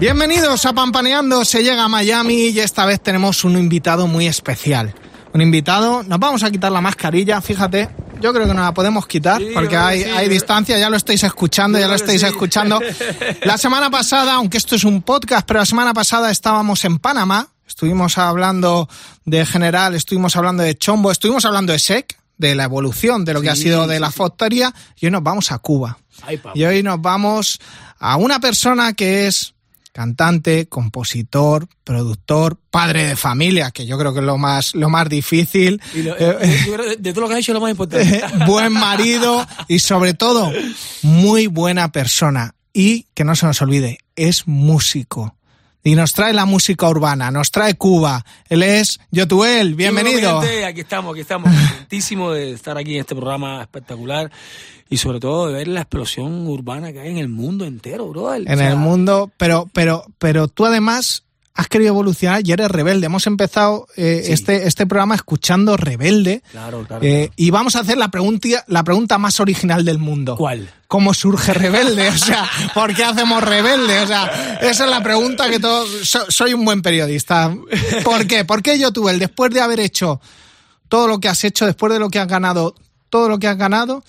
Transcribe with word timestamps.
Bienvenidos 0.00 0.64
a 0.64 0.72
Pampaneando, 0.72 1.44
se 1.44 1.64
llega 1.64 1.82
a 1.82 1.88
Miami 1.88 2.50
y 2.50 2.60
esta 2.60 2.86
vez 2.86 3.00
tenemos 3.00 3.42
un 3.42 3.58
invitado 3.58 4.06
muy 4.06 4.28
especial. 4.28 4.94
Un 5.34 5.40
invitado, 5.40 6.04
nos 6.04 6.20
vamos 6.20 6.44
a 6.44 6.52
quitar 6.52 6.70
la 6.70 6.80
mascarilla, 6.80 7.40
fíjate, 7.40 7.88
yo 8.20 8.32
creo 8.32 8.46
que 8.46 8.54
nos 8.54 8.64
la 8.64 8.72
podemos 8.72 9.08
quitar 9.08 9.42
porque 9.52 9.76
hay, 9.76 10.04
hay 10.04 10.28
distancia, 10.28 10.78
ya 10.78 10.88
lo 10.88 10.96
estáis 10.96 11.24
escuchando, 11.24 11.80
ya 11.80 11.88
lo 11.88 11.96
estáis 11.96 12.22
escuchando. 12.22 12.80
La 13.42 13.58
semana 13.58 13.90
pasada, 13.90 14.34
aunque 14.34 14.58
esto 14.58 14.76
es 14.76 14.84
un 14.84 15.02
podcast, 15.02 15.44
pero 15.44 15.58
la 15.58 15.66
semana 15.66 15.92
pasada 15.92 16.30
estábamos 16.30 16.84
en 16.84 16.98
Panamá, 16.98 17.48
estuvimos 17.66 18.18
hablando 18.18 18.88
de 19.24 19.44
general, 19.46 19.96
estuvimos 19.96 20.36
hablando 20.36 20.62
de 20.62 20.78
chombo, 20.78 21.10
estuvimos 21.10 21.44
hablando 21.44 21.72
de 21.72 21.80
SEC, 21.80 22.16
de 22.36 22.54
la 22.54 22.62
evolución 22.62 23.24
de 23.24 23.34
lo 23.34 23.42
que 23.42 23.50
ha 23.50 23.56
sido 23.56 23.88
de 23.88 23.98
la 23.98 24.12
factoría 24.12 24.72
y 24.96 25.06
hoy 25.06 25.12
nos 25.12 25.24
vamos 25.24 25.50
a 25.50 25.58
Cuba. 25.58 25.98
y 26.54 26.64
hoy 26.64 26.84
nos 26.84 27.02
vamos 27.02 27.58
a 27.98 28.16
una 28.16 28.38
persona 28.38 28.92
que 28.92 29.26
es 29.26 29.54
cantante, 29.98 30.68
compositor, 30.68 31.66
productor, 31.82 32.56
padre 32.70 33.04
de 33.04 33.16
familia, 33.16 33.72
que 33.72 33.84
yo 33.84 33.98
creo 33.98 34.14
que 34.14 34.20
es 34.20 34.24
lo 34.24 34.38
más, 34.38 34.76
lo 34.76 34.88
más 34.88 35.08
difícil. 35.08 35.82
Eh, 35.92 36.96
de 37.00 37.12
todo 37.12 37.22
lo 37.22 37.28
que 37.28 37.34
ha 37.34 37.38
hecho, 37.40 37.52
lo 37.52 37.60
más 37.60 37.72
importante. 37.72 38.22
buen 38.46 38.72
marido 38.72 39.44
y 39.66 39.80
sobre 39.80 40.14
todo, 40.14 40.52
muy 41.02 41.48
buena 41.48 41.90
persona. 41.90 42.54
Y 42.72 43.06
que 43.14 43.24
no 43.24 43.34
se 43.34 43.46
nos 43.46 43.60
olvide, 43.60 43.98
es 44.14 44.46
músico 44.46 45.34
y 45.82 45.94
nos 45.94 46.12
trae 46.12 46.32
la 46.32 46.44
música 46.44 46.88
urbana, 46.88 47.30
nos 47.30 47.50
trae 47.50 47.74
Cuba. 47.74 48.24
Él 48.48 48.62
es 48.62 49.00
Yotuel, 49.10 49.74
bienvenido. 49.74 50.40
aquí 50.66 50.80
estamos, 50.80 51.12
aquí 51.12 51.20
estamos, 51.20 51.50
contentísimo 51.54 52.32
de 52.32 52.52
estar 52.52 52.76
aquí 52.76 52.94
en 52.94 53.00
este 53.00 53.14
programa 53.14 53.62
espectacular 53.62 54.30
y 54.88 54.96
sobre 54.96 55.20
todo 55.20 55.48
de 55.48 55.54
ver 55.54 55.68
la 55.68 55.80
explosión 55.80 56.46
urbana 56.46 56.92
que 56.92 57.00
hay 57.00 57.10
en 57.10 57.18
el 57.18 57.28
mundo 57.28 57.64
entero, 57.64 58.08
bro. 58.08 58.34
En 58.34 58.60
el 58.60 58.76
mundo, 58.76 59.30
pero, 59.36 59.68
pero, 59.72 60.04
pero 60.18 60.48
tú 60.48 60.66
además 60.66 61.24
has 61.58 61.66
querido 61.66 61.88
evolucionar 61.90 62.40
y 62.46 62.52
eres 62.52 62.70
rebelde. 62.70 63.06
Hemos 63.06 63.26
empezado 63.26 63.88
eh, 63.96 64.22
Sí. 64.24 64.32
este, 64.32 64.68
este 64.68 64.86
programa 64.86 65.16
escuchando 65.16 65.76
Rebelde. 65.76 66.40
Claro, 66.52 66.84
claro. 66.86 67.04
eh, 67.04 67.16
claro. 67.26 67.32
y 67.34 67.50
vamos 67.50 67.74
a 67.74 67.80
hacer 67.80 67.98
la 67.98 68.08
pregunta, 68.12 68.48
la 68.68 68.84
pregunta 68.84 69.18
más 69.18 69.40
original 69.40 69.84
del 69.84 69.98
mundo. 69.98 70.36
¿Cuál? 70.36 70.70
¿Cómo 70.86 71.12
surge 71.14 71.52
Rebelde? 71.54 72.08
O 72.10 72.16
sea, 72.16 72.48
¿por 72.74 72.94
qué 72.94 73.02
hacemos 73.02 73.42
Rebelde? 73.42 73.98
O 74.00 74.06
sea, 74.06 74.58
esa 74.62 74.84
es 74.84 74.90
la 74.90 75.02
pregunta 75.02 75.50
que 75.50 75.58
todo... 75.58 75.84
so- 76.04 76.30
soy 76.30 76.54
un 76.54 76.64
buen 76.64 76.80
periodista. 76.80 77.52
¿Por 78.04 78.26
qué? 78.28 78.44
¿Por 78.44 78.62
qué 78.62 78.78
Youtube, 78.78 79.18
después 79.18 79.50
de 79.52 79.60
haber 79.60 79.80
hecho 79.80 80.20
todo 80.88 81.08
lo 81.08 81.18
que 81.18 81.28
has 81.28 81.42
hecho, 81.42 81.66
después 81.66 81.92
de 81.92 81.98
lo 81.98 82.08
que 82.08 82.20
has 82.20 82.28
ganado, 82.28 82.74
todo 83.10 83.28
lo 83.28 83.38
que 83.40 83.48
has 83.48 83.58
ganado, 83.58 84.04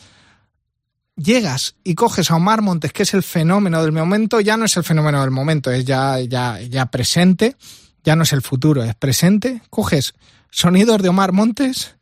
llegas 1.19 1.75
y 1.83 1.95
coges 1.95 2.31
a 2.31 2.35
Omar 2.35 2.61
Montes, 2.61 2.93
que 2.93 3.03
es 3.03 3.13
el 3.13 3.23
fenómeno 3.23 3.81
del 3.83 3.91
momento, 3.91 4.39
ya 4.39 4.57
no 4.57 4.65
es 4.65 4.75
el 4.77 4.83
fenómeno 4.83 5.21
del 5.21 5.31
momento, 5.31 5.71
es 5.71 5.85
ya, 5.85 6.19
ya, 6.19 6.59
ya 6.61 6.85
presente, 6.87 7.55
ya 8.03 8.15
no 8.15 8.23
es 8.23 8.33
el 8.33 8.41
futuro, 8.41 8.83
es 8.83 8.95
presente. 8.95 9.61
Coges 9.69 10.13
sonidos 10.49 11.01
de 11.01 11.09
Omar 11.09 11.31
Montes, 11.31 11.95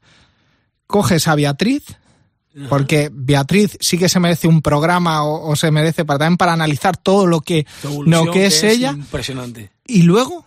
coges 0.86 1.28
a 1.28 1.36
Beatriz, 1.36 1.84
porque 2.70 3.10
Beatriz 3.12 3.78
sí 3.82 4.00
que 4.00 4.10
se 4.10 4.20
merece 4.20 4.48
un 4.48 4.62
programa 4.64 5.24
o, 5.24 5.52
o 5.52 5.56
se 5.56 5.70
merece 5.70 6.06
para, 6.06 6.20
también 6.20 6.38
para 6.38 6.54
analizar 6.54 6.98
todo 6.98 7.28
lo 7.28 7.42
que, 7.42 7.68
que 8.34 8.46
es 8.48 8.64
ella, 8.64 8.92
Impresionante. 8.92 9.70
y 9.86 10.02
luego 10.04 10.44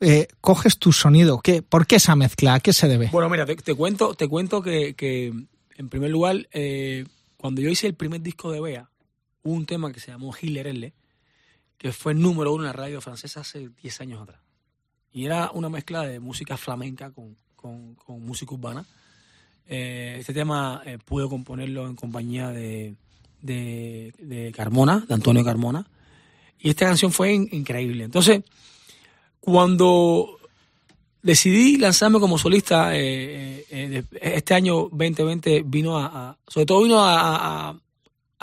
eh, 0.00 0.26
coges 0.40 0.78
tu 0.78 0.92
sonido. 0.92 1.38
¿Qué, 1.40 1.62
¿Por 1.62 1.86
qué 1.86 1.96
esa 1.96 2.16
mezcla? 2.16 2.54
¿A 2.54 2.60
qué 2.60 2.72
se 2.72 2.88
debe? 2.88 3.10
Bueno, 3.12 3.28
mira, 3.28 3.46
te, 3.46 3.54
te 3.54 3.74
cuento, 3.74 4.14
te 4.14 4.26
cuento 4.26 4.60
que, 4.60 4.94
que, 4.94 5.32
en 5.76 5.88
primer 5.88 6.10
lugar, 6.10 6.48
eh, 6.52 7.04
cuando 7.40 7.62
yo 7.62 7.70
hice 7.70 7.86
el 7.86 7.94
primer 7.94 8.20
disco 8.20 8.52
de 8.52 8.60
Bea, 8.60 8.90
hubo 9.42 9.54
un 9.54 9.64
tema 9.64 9.90
que 9.94 9.98
se 9.98 10.10
llamó 10.10 10.34
Hitler 10.38 10.66
L, 10.66 10.92
que 11.78 11.90
fue 11.90 12.12
número 12.12 12.52
uno 12.52 12.64
en 12.64 12.66
la 12.66 12.74
radio 12.74 13.00
francesa 13.00 13.40
hace 13.40 13.70
10 13.82 14.00
años 14.02 14.20
atrás. 14.20 14.42
Y 15.10 15.24
era 15.24 15.50
una 15.52 15.70
mezcla 15.70 16.02
de 16.02 16.20
música 16.20 16.58
flamenca 16.58 17.10
con, 17.12 17.38
con, 17.56 17.96
música 18.22 18.54
urbana. 18.54 18.84
Eh, 19.66 20.16
este 20.18 20.34
tema 20.34 20.82
eh, 20.84 20.98
pude 21.02 21.30
componerlo 21.30 21.86
en 21.86 21.96
compañía 21.96 22.50
de, 22.50 22.96
de, 23.40 24.52
Carmona, 24.54 25.06
de 25.08 25.14
Antonio 25.14 25.42
Carmona. 25.42 25.88
Y 26.58 26.68
esta 26.68 26.84
canción 26.84 27.10
fue 27.10 27.32
in- 27.32 27.48
increíble. 27.52 28.04
Entonces, 28.04 28.44
cuando 29.40 30.39
decidí 31.22 31.76
lanzarme 31.76 32.18
como 32.20 32.38
solista, 32.38 32.96
eh, 32.96 33.64
eh, 33.70 33.88
de- 34.10 34.18
este 34.20 34.54
año 34.54 34.88
2020 34.90 35.62
vino 35.66 35.98
a, 35.98 36.36
sobre 36.46 36.66
todo 36.66 36.82
vino 36.82 36.98
a, 37.02 37.76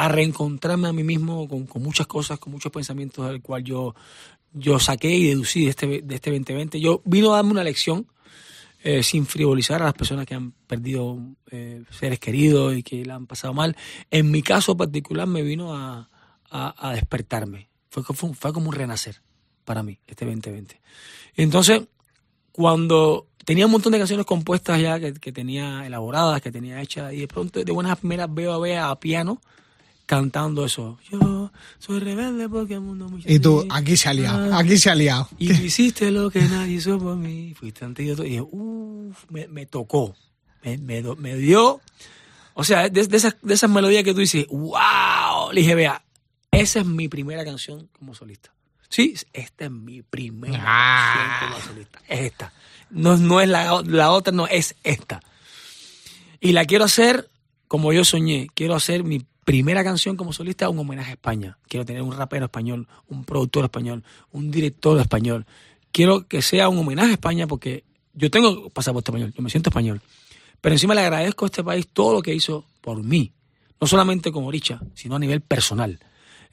reencontrarme 0.10 0.88
a 0.88 0.94
mí 0.94 1.04
mismo 1.04 1.48
con, 1.48 1.68
muchas 1.82 2.06
cosas, 2.08 2.38
con 2.40 2.54
muchos 2.54 2.72
pensamientos 2.72 3.28
del 3.28 3.42
cual 3.42 3.64
yo, 3.64 3.96
yo 4.54 4.80
saqué 4.80 5.10
y 5.10 5.28
deducí 5.28 5.64
de 5.64 5.70
este, 5.72 5.88
de 6.04 6.16
este 6.16 6.30
2020. 6.32 6.80
Yo 6.80 7.02
vino 7.04 7.34
a 7.34 7.38
darme 7.38 7.52
una 7.52 7.64
lección 7.64 8.06
eh, 8.84 9.02
sin 9.02 9.26
frivolizar 9.26 9.82
a 9.82 9.86
las 9.86 9.96
personas 9.96 10.28
que 10.28 10.36
han 10.36 10.52
perdido 10.52 11.18
eh, 11.50 11.84
seres 11.90 12.20
queridos 12.20 12.76
y 12.76 12.84
que 12.84 13.04
la 13.06 13.16
han 13.16 13.26
pasado 13.26 13.56
mal. 13.56 13.76
En 14.12 14.30
mi 14.30 14.44
caso 14.44 14.78
particular 14.78 15.26
me 15.28 15.42
vino 15.42 15.74
a, 15.76 16.10
a- 16.52 16.94
despertarme. 16.94 17.70
Fue, 17.90 18.04
fue, 18.04 18.34
fue 18.36 18.54
como 18.54 18.70
un 18.70 18.76
renacer 18.76 19.22
para 19.66 19.82
mí, 19.82 20.00
este 20.06 20.26
2020. 20.26 20.80
Y 21.36 21.42
entonces, 21.42 21.82
cuando 22.58 23.28
tenía 23.46 23.68
un 23.68 23.72
montón 23.72 23.92
de 23.92 24.00
canciones 24.00 24.26
compuestas 24.26 24.82
ya 24.82 25.00
que, 25.00 25.14
que 25.14 25.32
tenía 25.32 25.86
elaboradas, 25.86 26.42
que 26.42 26.52
tenía 26.52 26.82
hechas, 26.82 27.14
y 27.14 27.18
de 27.18 27.28
pronto 27.28 27.64
de 27.64 27.72
buenas 27.72 28.00
primeras 28.00 28.34
veo 28.34 28.52
a 28.52 28.58
Bea 28.58 28.90
a 28.90 29.00
piano 29.00 29.40
cantando 30.08 30.66
eso. 30.66 30.98
Yo 31.12 31.52
soy 31.78 32.00
rebelde 32.00 32.50
porque 32.50 32.74
el 32.74 32.80
mundo 32.82 33.10
me 33.10 33.22
Y 33.32 33.38
tú, 33.38 33.64
aquí 33.70 33.96
se 33.96 34.10
ha 34.10 34.14
liado, 34.14 34.52
Ah. 34.56 34.58
aquí 34.58 34.76
se 34.78 34.90
ha 34.90 34.96
liado. 34.96 35.30
y 35.38 35.50
tú 35.54 35.62
hiciste 35.62 36.10
lo 36.10 36.32
que 36.32 36.42
nadie 36.42 36.74
hizo 36.74 36.98
por 36.98 37.16
mí. 37.16 37.54
Fuiste 37.54 37.86
antídoto. 37.86 38.26
Y 38.26 38.30
dije, 38.30 38.42
uff, 38.42 39.26
me, 39.30 39.48
me 39.48 39.68
tocó. 39.68 40.16
Me, 40.64 40.78
me, 40.80 41.36
dio. 41.36 41.80
O 42.56 42.64
sea, 42.64 42.90
de, 42.90 43.06
de 43.06 43.18
esas, 43.18 43.36
de 43.44 43.54
esas 43.54 43.70
melodías 43.70 44.04
que 44.04 44.14
tú 44.16 44.22
dices, 44.22 44.48
wow. 44.48 45.52
Le 45.54 45.62
dije, 45.62 45.76
vea, 45.76 46.04
esa 46.50 46.80
es 46.80 46.86
mi 46.88 47.08
primera 47.08 47.46
canción 47.46 47.88
como 48.00 48.16
solista. 48.16 48.52
Sí, 48.90 49.16
esta 49.34 49.66
es 49.66 49.72
mi 49.72 50.02
primera 50.02 50.64
Ah. 50.66 51.14
canción 51.40 51.52
como 51.52 51.74
solista. 51.74 52.00
Es 52.08 52.20
esta. 52.22 52.54
No, 52.90 53.18
no 53.18 53.42
es 53.42 53.50
la, 53.50 53.82
la 53.86 54.12
otra, 54.12 54.32
no, 54.34 54.48
es 54.48 54.76
esta. 54.84 55.20
Y 56.40 56.52
la 56.54 56.66
quiero 56.66 56.86
hacer 56.86 57.30
como 57.68 57.92
yo 57.92 58.06
soñé. 58.06 58.48
Quiero 58.54 58.76
hacer 58.76 59.04
mi 59.04 59.26
primera 59.44 59.84
canción 59.84 60.16
como 60.16 60.34
solista, 60.34 60.70
un 60.70 60.80
homenaje 60.80 61.12
a 61.12 61.14
España. 61.14 61.58
Quiero 61.68 61.86
tener 61.86 62.02
un 62.02 62.16
rapero 62.16 62.46
español, 62.46 62.88
un 63.08 63.26
productor 63.26 63.66
español, 63.66 64.04
un 64.32 64.52
director 64.52 65.00
español. 65.00 65.46
Quiero 65.92 66.28
que 66.28 66.42
sea 66.42 66.70
un 66.70 66.78
homenaje 66.78 67.10
a 67.10 67.14
España 67.14 67.48
porque 67.48 67.84
yo 68.14 68.30
tengo 68.32 68.70
pasaporte 68.70 69.12
español, 69.12 69.34
yo 69.36 69.42
me 69.44 69.50
siento 69.50 69.70
español. 69.70 70.02
Pero 70.62 70.74
encima 70.76 70.96
le 70.96 71.02
agradezco 71.02 71.46
a 71.46 71.48
este 71.48 71.64
país 71.64 71.88
todo 71.92 72.14
lo 72.14 72.22
que 72.22 72.34
hizo 72.34 72.66
por 72.82 73.04
mí. 73.04 73.32
No 73.80 73.88
solamente 73.88 74.32
como 74.32 74.50
Richa, 74.52 74.80
sino 74.96 75.16
a 75.16 75.20
nivel 75.20 75.42
personal. 75.42 76.00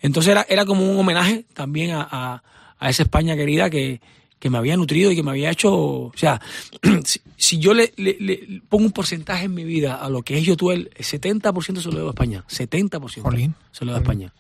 Entonces 0.04 0.30
era, 0.32 0.46
era 0.48 0.64
como 0.64 0.88
un 0.88 0.98
homenaje 0.98 1.44
también 1.54 1.90
a, 1.92 2.06
a- 2.10 2.42
a 2.78 2.90
esa 2.90 3.02
España 3.04 3.34
querida 3.36 3.70
que, 3.70 4.00
que 4.38 4.50
me 4.50 4.58
había 4.58 4.76
nutrido 4.76 5.10
y 5.10 5.16
que 5.16 5.22
me 5.22 5.30
había 5.30 5.50
hecho. 5.50 5.74
O 5.74 6.12
sea, 6.14 6.40
si, 7.04 7.20
si 7.36 7.58
yo 7.58 7.72
le, 7.72 7.92
le- 7.96 8.18
le 8.20 8.60
pongo 8.68 8.84
un 8.84 8.92
porcentaje 8.92 9.46
en 9.46 9.54
mi 9.54 9.64
vida 9.64 9.94
a 9.96 10.08
lo 10.10 10.22
que 10.22 10.36
es 10.38 10.44
YouTube, 10.44 10.72
el 10.72 10.90
70% 10.90 11.80
se 11.80 11.88
lo 11.90 11.96
debo 11.96 12.08
a 12.08 12.10
España. 12.10 12.44
70% 12.50 13.22
Jolín. 13.22 13.54
se 13.72 13.84
lo 13.84 13.92
debo 13.92 13.98
a 13.98 14.02
España. 14.02 14.32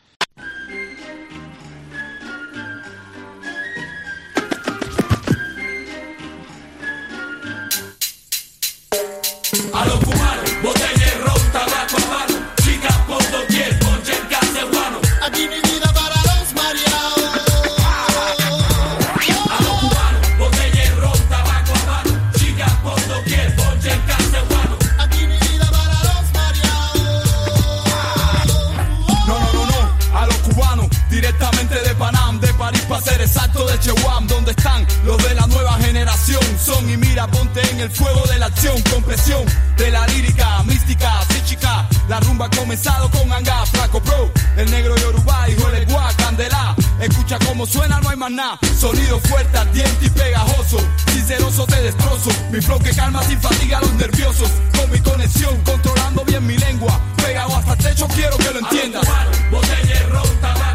De 33.74 33.80
Chewam, 33.80 34.26
donde 34.28 34.52
están 34.52 34.86
los 35.04 35.16
de 35.24 35.34
la 35.34 35.46
nueva 35.46 35.74
generación. 35.78 36.42
Son 36.64 36.88
y 36.88 36.96
mira, 36.96 37.26
ponte 37.26 37.60
en 37.70 37.80
el 37.80 37.90
fuego 37.90 38.24
de 38.26 38.38
la 38.38 38.46
acción, 38.46 38.80
con 38.82 39.02
presión 39.02 39.44
de 39.76 39.90
la 39.90 40.06
lírica, 40.08 40.62
mística, 40.64 41.20
chica. 41.44 41.88
La 42.08 42.20
rumba 42.20 42.46
ha 42.46 42.50
comenzado 42.50 43.10
con 43.10 43.32
Anga, 43.32 43.66
Flaco 43.66 44.00
Pro, 44.00 44.30
el 44.56 44.70
negro 44.70 44.96
Yoruba, 44.96 45.48
hijo 45.48 45.70
de 45.70 45.84
Gua, 45.86 46.08
Candela. 46.16 46.76
Escucha 47.00 47.38
cómo 47.46 47.66
suena, 47.66 48.00
no 48.00 48.10
hay 48.10 48.16
más 48.16 48.30
nada. 48.30 48.58
Sonido 48.78 49.18
fuerte, 49.20 49.58
ardiente 49.58 50.06
y 50.06 50.10
pegajoso. 50.10 50.78
Sinceroso 51.12 51.66
te 51.66 51.82
destrozo. 51.82 52.30
Mi 52.52 52.60
flow 52.60 52.78
que 52.78 52.94
calma 52.94 53.22
sin 53.24 53.40
fatiga 53.40 53.78
a 53.78 53.80
los 53.80 53.94
nerviosos. 53.94 54.50
Con 54.76 54.90
mi 54.90 54.98
conexión, 55.00 55.56
controlando 55.64 56.24
bien 56.24 56.46
mi 56.46 56.56
lengua. 56.56 57.00
Pegado 57.16 57.56
hasta 57.56 57.72
el 57.72 57.78
techo, 57.78 58.06
quiero 58.08 58.36
que 58.36 58.50
lo 58.50 58.58
entiendas. 58.60 59.04
Botella 59.50 60.06
ron, 60.10 60.73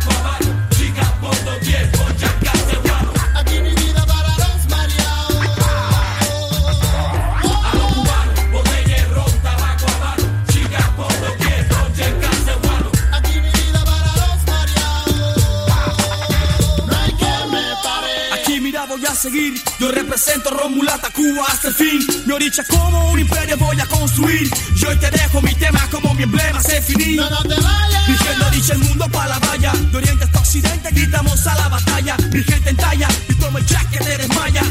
Cuba 21.29 21.45
hasta 21.48 21.67
el 21.67 21.74
fin. 21.75 22.24
Mi 22.25 22.33
oricha 22.33 22.63
como 22.63 23.12
un 23.12 23.19
imperio 23.19 23.55
voy 23.57 23.79
a 23.79 23.86
construir. 23.86 24.50
Yo 24.75 24.89
hoy 24.89 24.98
te 24.98 25.12
dejo 25.12 25.41
mi 25.41 25.53
tema 25.53 25.88
como 25.91 26.13
mi 26.15 26.24
emblema 26.24 26.59
se 26.62 26.81
finí. 26.81 27.17
No, 27.17 27.29
no 27.29 27.43
te 27.43 27.55
vayas. 27.55 28.07
Dirigiendo 28.07 28.50
dicha 28.50 28.74
el 28.74 28.79
mundo 28.79 29.05
para 29.12 29.29
la 29.29 29.39
valla. 29.39 29.71
De 29.74 29.98
oriente 29.98 30.24
hasta 30.24 30.39
occidente 30.39 30.89
gritamos 30.91 31.45
a 31.45 31.55
la 31.55 31.67
batalla. 31.67 32.17
Mi 32.33 32.43
gente 32.43 32.69
en 32.71 32.77
talla 32.77 33.07
y 33.27 33.33
toma 33.36 33.59
el 33.59 33.65
jack 33.65 33.89
que 33.91 34.00
te 34.00 34.17
desmaya. 34.17 34.63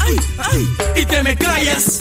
Ay, 0.00 0.16
ay, 0.38 0.68
y 0.96 1.06
te 1.06 1.22
me 1.22 1.36
callas. 1.36 2.00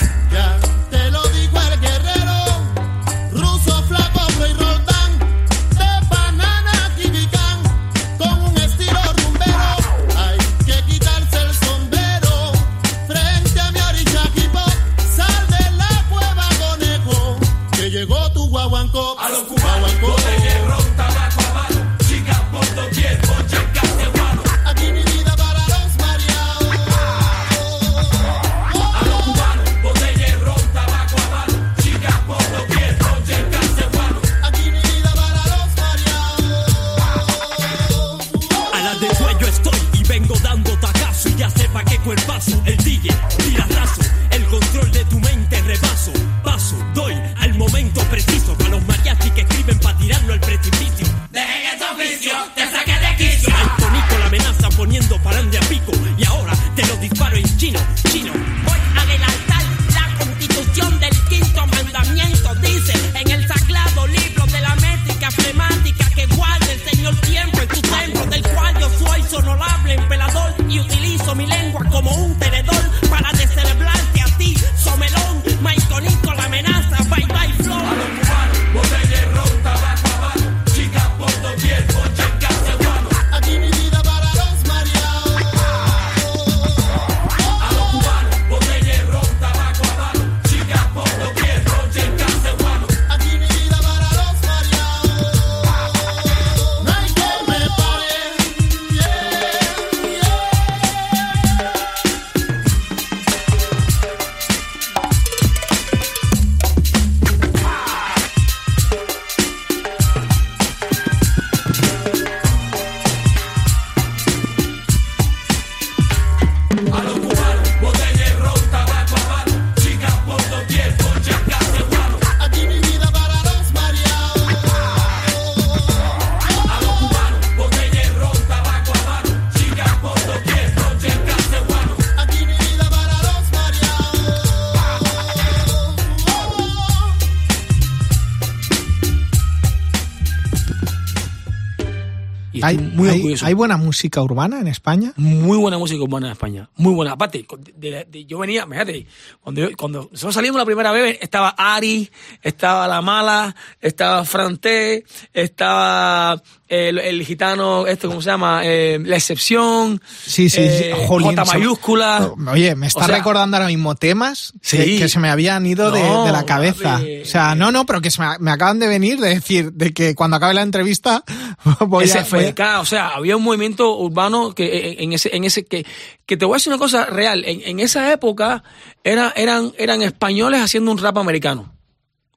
¿Hay, 142.78 142.86
muy 142.96 143.10
hay- 143.10 143.16
orgulloso. 143.18 143.46
hay 143.46 143.54
buena 143.54 143.78
música 143.78 144.22
urbana 144.22 144.60
en 144.60 144.68
España? 144.68 145.14
Muy 145.18 145.58
buena 145.58 145.78
música 145.78 146.02
urbana 146.04 146.28
en 146.28 146.32
España. 146.34 146.70
Muy 146.76 146.94
buena. 146.94 147.14
Aparte, 147.14 147.46
con- 147.46 147.64
de- 147.64 148.06
de- 148.10 148.26
yo 148.26 148.40
venía, 148.40 148.66
fíjate, 148.68 149.06
cuando, 149.42 149.62
yo- 149.62 149.78
cuando 149.78 150.10
nosotros 150.12 150.34
salimos 150.36 150.58
la 150.60 150.66
primera 150.66 150.92
vez, 150.92 151.18
estaba 151.22 151.50
Ari, 151.58 152.10
estaba 152.42 152.88
La 152.88 153.02
Mala, 153.02 153.56
estaba 153.82 154.26
Franté, 154.26 155.04
estaba 155.34 156.42
el, 156.68 156.98
el 156.98 157.24
gitano, 157.24 157.86
este, 157.86 158.08
¿cómo 158.08 158.22
se 158.22 158.30
llama? 158.32 158.62
Eh, 158.64 159.00
la 159.04 159.16
Excepción. 159.18 160.02
Sí, 160.26 160.50
sí, 160.50 160.58
sí. 160.58 160.84
eh, 160.86 161.06
Jolín, 161.08 161.36
J 161.36 161.46
se- 161.46 161.58
mayúscula. 161.58 162.32
Oye, 162.52 162.76
me 162.76 162.88
está 162.88 163.02
O 163.02 163.06
sea, 163.06 163.16
recordando 163.18 163.58
ahora 163.58 163.68
mismo 163.68 163.94
temas 163.96 164.54
que, 164.62 164.84
Sí. 164.84 164.98
que 164.98 165.08
se 165.08 165.20
me 165.20 165.30
habían 165.30 165.66
ido 165.68 165.92
de, 165.92 166.02
No, 166.02 166.26
de 166.26 166.32
la 166.32 166.46
cabeza. 166.46 167.00
O 167.22 167.26
sea, 167.26 167.54
no, 167.56 167.72
no, 167.72 167.86
pero 167.86 168.02
que 168.02 168.10
se 168.10 168.22
me, 168.22 168.28
me 168.40 168.52
acaban 168.52 168.80
de 168.80 168.88
venir 168.88 169.20
de 169.20 169.30
decir 169.36 169.72
de 169.74 169.94
que 169.94 170.16
cuando 170.16 170.38
acabe 170.38 170.54
la 170.56 170.62
entrevista 170.64 171.24
voy 171.80 172.10
a, 172.10 172.24
voy 172.30 172.46
a- 172.46 172.56
O 172.82 172.86
sea, 172.86 173.10
había 173.10 173.38
un 173.38 173.44
movimiento 173.44 173.98
urbano 173.98 174.54
que 174.56 174.66
eh, 174.66 174.96
en 175.04 175.14
ese, 175.14 175.36
en 175.36 175.44
ese, 175.44 175.66
que, 175.66 175.86
que 176.26 176.38
te 176.38 176.46
voy 176.46 176.56
a 176.56 176.58
decir 176.58 176.72
una 176.72 176.80
cosa 176.80 177.06
real, 177.06 177.44
en, 177.46 177.62
en 177.66 177.80
esa 177.80 178.12
época 178.12 178.64
era, 179.04 179.34
eran, 179.36 179.74
eran 179.78 180.02
españoles 180.02 180.62
haciendo 180.62 180.92
un 180.92 180.98
rap 180.98 181.18
americano. 181.18 181.74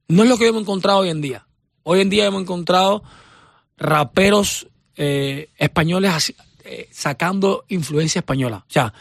No 0.08 0.22
es 0.22 0.28
lo 0.28 0.38
que 0.38 0.46
hemos 0.46 0.62
encontrado 0.62 0.98
hoy 1.00 1.10
en 1.10 1.20
día. 1.20 1.46
Hoy 1.82 2.00
en 2.00 2.10
día 2.10 2.26
hemos 2.26 2.42
encontrado 2.42 3.02
raperos 3.76 4.66
eh, 4.96 5.48
españoles 5.58 6.12
así, 6.12 6.34
eh, 6.64 6.88
sacando 6.90 7.64
influencia 7.68 8.20
española. 8.20 8.64
O 8.68 8.72
sea, 8.72 8.92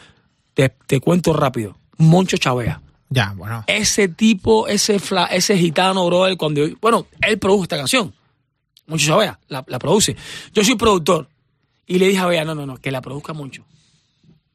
te, 0.54 0.68
te 0.86 1.00
cuento 1.00 1.32
rápido. 1.32 1.76
Moncho 1.98 2.36
Chavea. 2.36 2.80
Ya, 3.08 3.32
bueno. 3.36 3.64
Ese 3.68 4.08
tipo, 4.08 4.66
ese 4.66 4.98
fla- 4.98 5.28
ese 5.30 5.56
gitano, 5.56 6.04
brother, 6.06 6.36
cuando 6.36 6.62
bueno, 6.80 7.06
él 7.22 7.38
produjo 7.38 7.62
esta 7.62 7.76
canción. 7.76 8.12
Moncho 8.86 9.06
Chavea, 9.06 9.38
la, 9.48 9.64
la 9.66 9.78
produce. 9.78 10.16
Yo 10.54 10.62
soy 10.64 10.76
productor. 10.76 11.28
Y 11.86 11.98
le 11.98 12.08
dije 12.08 12.18
a 12.20 12.26
Bea, 12.26 12.44
no, 12.44 12.54
no, 12.54 12.66
no, 12.66 12.76
que 12.78 12.90
la 12.90 13.00
produzca 13.00 13.32
Moncho. 13.32 13.64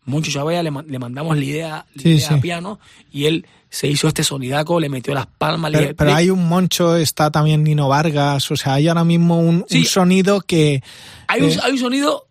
Moncho 0.05 0.31
Chavea, 0.31 0.63
le, 0.63 0.71
le 0.87 0.99
mandamos 0.99 1.37
la 1.37 1.43
idea, 1.43 1.85
la 1.95 2.01
Sí, 2.01 2.09
idea 2.09 2.27
sí. 2.27 2.33
a 2.33 2.41
piano 2.41 2.79
y 3.11 3.25
él 3.25 3.45
se 3.69 3.87
hizo 3.87 4.07
este 4.07 4.23
sonidaco, 4.23 4.79
le 4.79 4.89
metió 4.89 5.13
las 5.13 5.27
palmas. 5.27 5.71
Pero, 5.71 5.95
pero 5.95 6.13
hay 6.13 6.29
un 6.29 6.47
Moncho, 6.49 6.97
está 6.97 7.31
también 7.31 7.63
Nino 7.63 7.87
Vargas, 7.87 8.49
o 8.51 8.57
sea, 8.57 8.73
hay 8.73 8.87
ahora 8.89 9.03
mismo 9.05 9.39
un, 9.39 9.65
Sí. 9.69 9.79
un 9.79 9.85
sonido 9.85 10.41
que... 10.41 10.83
Hay 11.27 11.41
un, 11.41 11.49
eh, 11.51 11.59
hay 11.63 11.71
un 11.73 11.77
sonido 11.77 12.27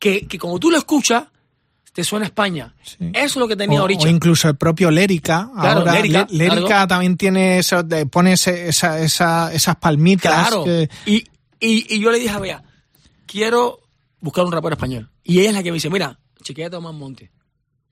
que, 0.00 0.26
que 0.26 0.38
como 0.38 0.58
tú 0.58 0.70
lo 0.70 0.78
escuchas, 0.78 1.24
te 1.92 2.02
suena 2.02 2.24
a 2.24 2.28
España. 2.28 2.74
Sí. 2.82 2.96
Eso 3.12 3.24
es 3.24 3.36
lo 3.36 3.46
que 3.48 3.56
tenía 3.56 3.82
o 3.84 3.88
incluso 4.08 4.48
el 4.48 4.56
propio 4.56 4.90
Lérica. 4.90 5.50
Claro, 5.54 5.80
ahora, 5.80 6.00
Lérica, 6.30 6.86
también 6.88 7.16
tiene 7.16 7.58
eso, 7.58 7.84
pone 8.10 8.32
ese- 8.32 8.68
esa, 8.68 8.98
esa- 9.00 9.52
esas 9.52 9.76
palmitas. 9.76 10.48
Claro. 10.48 10.64
que- 10.64 10.88
Y, 11.06 11.24
y, 11.60 11.94
y 11.94 12.00
yo 12.00 12.10
le 12.10 12.18
dije 12.18 12.30
a 12.30 12.38
Bea, 12.38 12.64
quiero 13.26 13.80
buscar 14.20 14.44
un 14.44 14.52
rapero 14.52 14.74
español. 14.74 15.10
Y 15.22 15.40
ella 15.40 15.50
es 15.50 15.54
la 15.56 15.62
que 15.62 15.70
me 15.70 15.74
dice, 15.76 15.90
mira, 15.90 16.18
chequea 16.42 16.70
Tomás 16.70 16.94
Monte, 16.94 17.30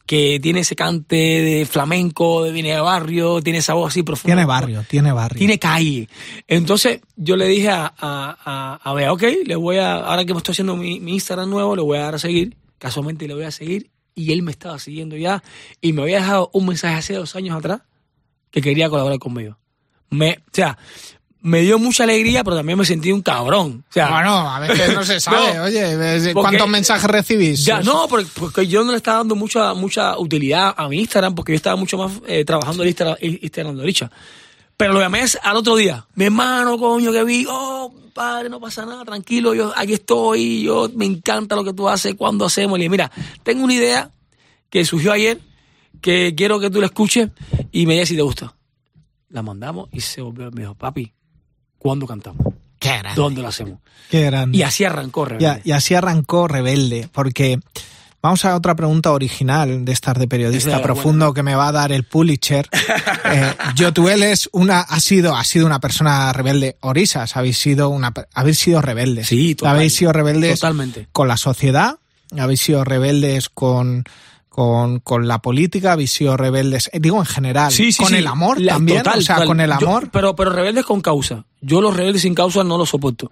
que 0.07 0.41
tiene 0.41 0.61
ese 0.61 0.75
cante 0.75 1.17
de 1.17 1.67
flamenco, 1.67 2.45
de 2.45 2.53
viene 2.53 2.73
de 2.73 2.81
barrio, 2.81 3.43
tiene 3.43 3.59
esa 3.59 3.75
voz 3.75 3.93
así 3.93 4.03
profunda. 4.03 4.35
tiene 4.35 4.47
barrio, 4.47 4.85
tiene 4.89 5.13
barrio. 5.13 5.39
Tiene 5.39 5.59
calle. 5.59 6.09
Entonces 6.47 7.01
yo 7.17 7.37
le 7.37 7.47
dije 7.47 7.69
a, 7.69 7.87
a, 7.87 8.39
a, 8.45 8.81
a 8.83 8.95
Bea, 8.95 9.13
ok, 9.13 9.23
le 9.45 9.57
voy 9.57 9.77
a, 9.77 9.97
ahora 9.97 10.25
que 10.25 10.33
me 10.33 10.39
estoy 10.39 10.53
haciendo 10.53 10.77
mi, 10.77 10.99
mi 11.01 11.13
Instagram 11.15 11.51
nuevo, 11.51 11.77
le 11.77 11.83
voy 11.83 11.99
a 11.99 12.03
dar 12.03 12.15
a 12.15 12.19
seguir. 12.19 12.57
Casualmente 12.79 13.29
le 13.29 13.35
voy 13.35 13.45
a 13.45 13.51
seguir. 13.51 13.91
Y 14.15 14.33
él 14.33 14.43
me 14.43 14.51
estaba 14.51 14.79
siguiendo 14.79 15.17
ya. 15.17 15.43
Y 15.81 15.93
me 15.93 16.03
había 16.03 16.21
dejado 16.21 16.51
un 16.53 16.67
mensaje 16.67 16.97
hace 16.97 17.15
dos 17.15 17.37
años 17.37 17.57
atrás 17.57 17.83
que 18.51 18.61
quería 18.61 18.89
colaborar 18.89 19.19
conmigo. 19.19 19.59
Me, 20.11 20.39
o 20.39 20.51
sea, 20.53 20.79
me 21.41 21.61
dio 21.61 21.79
mucha 21.79 22.03
alegría, 22.05 22.43
pero 22.45 22.57
también 22.57 22.79
me 22.79 22.85
sentí 22.85 23.13
un 23.13 23.23
cabrón. 23.23 23.85
O 23.89 23.93
sea, 23.93 24.11
Bueno, 24.11 24.31
a 24.51 24.59
veces 24.61 24.95
no 24.95 25.05
se 25.05 25.21
sabe. 25.21 25.55
No, 25.55 25.63
Oye, 25.65 25.97
porque- 26.33 26.35
¿cuántos 26.35 26.69
mensajes 26.69 27.09
recibís? 27.11 27.65
Ya, 27.65 27.81
no, 27.81 28.09
porque, 28.09 28.29
porque 28.35 28.67
yo 28.67 28.85
no 28.85 28.91
le 28.91 28.97
estaba 28.99 29.19
dando 29.19 29.35
mucha 29.37 29.73
mucha 29.75 30.19
utilidad 30.19 30.75
a 30.77 30.89
mi 30.89 30.99
Instagram 31.01 31.35
porque 31.35 31.53
yo 31.53 31.57
estaba 31.57 31.77
mucho 31.77 31.97
más 31.99 32.13
eh, 32.27 32.45
trabajando 32.45 32.83
el 32.83 32.89
Instagram, 32.89 33.17
Instagram 33.21 33.77
de 33.77 33.83
Oricha. 33.83 34.11
Pero 34.77 34.93
lo 34.93 35.01
llamé 35.01 35.25
al 35.43 35.57
otro 35.57 35.75
día. 35.77 36.07
Mi 36.15 36.27
hermano, 36.27 36.79
coño, 36.79 37.11
que 37.13 37.25
vi, 37.25 37.45
oh, 37.51 37.93
padre, 38.15 38.49
no 38.49 38.61
pasa 38.61 38.87
nada, 38.87 39.05
tranquilo, 39.05 39.53
yo 39.55 39.73
aquí 39.77 39.95
estoy, 39.95 40.63
yo 40.63 40.89
me 40.95 41.05
encanta 41.05 41.57
lo 41.57 41.65
que 41.65 41.73
tú 41.73 41.89
haces, 41.89 42.15
cuando 42.15 42.45
hacemos. 42.45 42.79
Le 42.79 42.83
dije, 42.85 42.91
mira, 42.91 43.11
tengo 43.43 43.65
una 43.65 43.75
idea 43.75 44.11
que 44.71 44.85
surgió 44.85 45.13
ayer, 45.13 45.41
que 46.01 46.33
quiero 46.37 46.61
que 46.61 46.71
tú 46.71 46.79
la 46.81 46.87
escuches 46.87 47.29
y 47.73 47.87
me 47.87 47.95
digas 47.95 48.09
si 48.09 48.15
te 48.17 48.23
gusta. 48.23 48.55
La 49.31 49.43
mandamos 49.43 49.89
y 49.93 50.01
se 50.01 50.21
volvió, 50.23 50.49
me 50.53 50.61
dijo, 50.63 50.75
papi, 50.77 51.13
¿cuándo 51.79 52.07
cantamos? 52.07 52.55
Qué 52.79 52.91
grande. 52.99 53.21
¿Dónde 53.21 53.43
lo 53.43 53.49
hacemos? 53.49 53.79
Qué 54.11 54.23
grande. 54.25 54.57
Y 54.59 54.63
así 54.63 54.85
arrancó, 54.85 55.23
Y, 55.23 55.25
a- 55.25 55.29
Rebelde. 55.55 55.61
y 55.65 55.73
así 55.73 55.95
arrancó 55.95 56.47
Rebelde, 56.49 57.09
porque 57.13 57.59
vamos 58.23 58.45
a 58.45 58.55
otra 58.57 58.75
pregunta 58.77 59.11
original 59.13 59.85
de 59.85 59.93
estas 59.93 60.19
de 60.19 60.29
periodista 60.29 60.81
profundo 60.83 61.35
que 61.35 61.43
me 61.43 61.55
va 61.55 61.69
a 61.69 61.73
dar 61.73 61.93
el 61.93 62.05
Pulitzer. 62.05 62.69
eh, 63.25 63.53
Yotuel 63.75 64.23
es 64.23 64.49
una, 64.53 64.81
ha 64.81 65.01
sido, 65.01 65.35
ha 65.37 65.45
sido 65.45 65.67
una 65.67 65.81
persona 65.81 66.33
rebelde. 66.33 66.77
Orisas, 66.81 67.37
habéis 67.37 67.59
sido 67.59 67.89
una, 67.89 68.13
habéis 68.35 68.59
sido 68.59 68.81
rebeldes. 68.81 69.27
Sí, 69.27 69.55
total. 69.55 69.75
Habéis 69.77 69.95
sido 69.95 70.13
rebeldes 70.13 70.61
Totalmente. 70.61 71.09
con 71.13 71.29
la 71.29 71.37
sociedad, 71.37 71.97
habéis 72.39 72.61
sido 72.61 72.85
rebeldes 72.85 73.49
con, 73.49 74.05
con, 74.59 74.99
con 74.99 75.29
la 75.29 75.41
política, 75.41 75.97
sido 76.09 76.37
rebeldes, 76.37 76.91
eh, 76.93 76.99
digo 76.99 77.17
en 77.21 77.27
general, 77.27 77.71
Sí, 77.71 77.93
sí, 77.93 78.03
con 78.03 78.09
sí. 78.09 78.17
el 78.17 78.27
amor 78.27 78.61
La- 78.61 78.73
también, 78.73 79.05
total, 79.05 79.21
o 79.21 79.23
sea, 79.23 79.37
total. 79.37 79.47
con 79.47 79.61
el 79.61 79.71
Yo- 79.79 79.87
amor. 79.89 80.09
pero, 80.11 80.35
pero 80.35 80.51
rebeldes 80.51 80.85
con 80.85 81.01
causa. 81.01 81.45
Yo 81.61 81.81
los 81.81 81.97
rebeldes 81.97 82.23
sin 82.23 82.35
causa 82.35 82.65
no 82.65 82.77
los 82.77 82.89
soporto. 82.89 83.31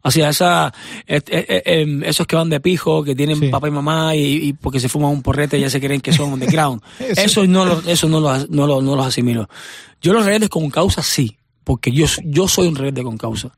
O 0.00 0.10
sea, 0.10 0.30
esa, 0.30 0.72
eh, 1.06 1.20
eh, 1.28 1.44
eh, 1.48 1.62
em, 1.66 2.02
esos 2.04 2.26
que 2.26 2.36
van 2.36 2.48
de 2.48 2.60
pijo, 2.60 3.04
que 3.04 3.14
tienen 3.14 3.50
papá 3.50 3.68
y 3.68 3.72
mamá 3.72 4.16
y, 4.16 4.20
y 4.48 4.52
porque 4.54 4.80
se 4.80 4.88
fuman 4.88 5.10
un 5.10 5.20
porrete 5.20 5.60
ya 5.60 5.68
se 5.68 5.80
creen 5.82 6.00
que 6.00 6.14
son 6.14 6.32
underground. 6.32 6.80
Eso. 6.98 7.20
eso 7.20 7.46
no, 7.46 7.66
lo- 7.66 7.82
eso 7.86 8.08
no, 8.08 8.20
los, 8.20 8.48
no, 8.48 8.66
lo- 8.66 8.80
no 8.80 8.96
los 8.96 9.06
asimilo. 9.06 9.50
Yo 10.00 10.14
los 10.14 10.24
rebeldes 10.24 10.48
con 10.48 10.70
causa 10.70 11.02
sí, 11.02 11.36
porque 11.64 11.90
yo, 11.92 12.06
yo 12.24 12.46
soy 12.46 12.68
un 12.68 12.76
rebelde 12.76 13.02
con 13.02 13.16
causa. 13.18 13.50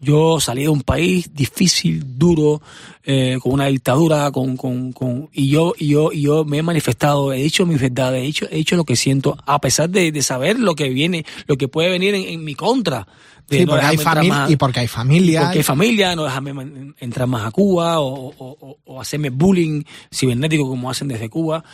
Yo 0.00 0.38
salí 0.38 0.62
de 0.62 0.68
un 0.68 0.82
país 0.82 1.32
difícil, 1.32 2.18
duro, 2.18 2.60
eh, 3.04 3.38
con 3.40 3.52
una 3.52 3.66
dictadura, 3.66 4.30
con, 4.32 4.54
con, 4.56 4.92
con, 4.92 5.30
y 5.32 5.48
yo, 5.48 5.72
y 5.78 5.88
yo, 5.88 6.10
y 6.12 6.22
yo 6.22 6.44
me 6.44 6.58
he 6.58 6.62
manifestado, 6.62 7.32
he 7.32 7.42
dicho 7.42 7.64
mis 7.64 7.80
verdades, 7.80 8.22
he 8.22 8.26
dicho, 8.26 8.46
he 8.50 8.56
dicho 8.56 8.76
lo 8.76 8.84
que 8.84 8.96
siento, 8.96 9.36
a 9.46 9.60
pesar 9.60 9.88
de, 9.88 10.12
de 10.12 10.22
saber 10.22 10.58
lo 10.58 10.74
que 10.74 10.90
viene, 10.90 11.24
lo 11.46 11.56
que 11.56 11.68
puede 11.68 11.88
venir 11.88 12.14
en, 12.14 12.24
en 12.24 12.44
mi 12.44 12.54
contra. 12.54 13.06
De 13.48 13.58
Sí, 13.58 13.64
no 13.64 13.72
porque 13.72 13.86
hay 13.86 14.28
más- 14.28 14.50
y 14.50 14.56
porque 14.56 14.80
hay 14.80 14.88
familia. 14.88 15.40
porque 15.42 15.58
hay 15.58 15.64
familia, 15.64 16.16
no 16.16 16.24
dejarme 16.24 16.92
entrar 16.98 17.26
más 17.28 17.46
a 17.46 17.50
Cuba 17.50 18.00
o, 18.00 18.26
o- 18.28 18.56
o- 18.60 18.78
o 18.84 19.00
hacerme 19.00 19.30
bullying 19.30 19.84
cibernético 20.12 20.68
como 20.68 20.90
hacen 20.90 21.08
desde 21.08 21.30
Cuba. 21.30 21.64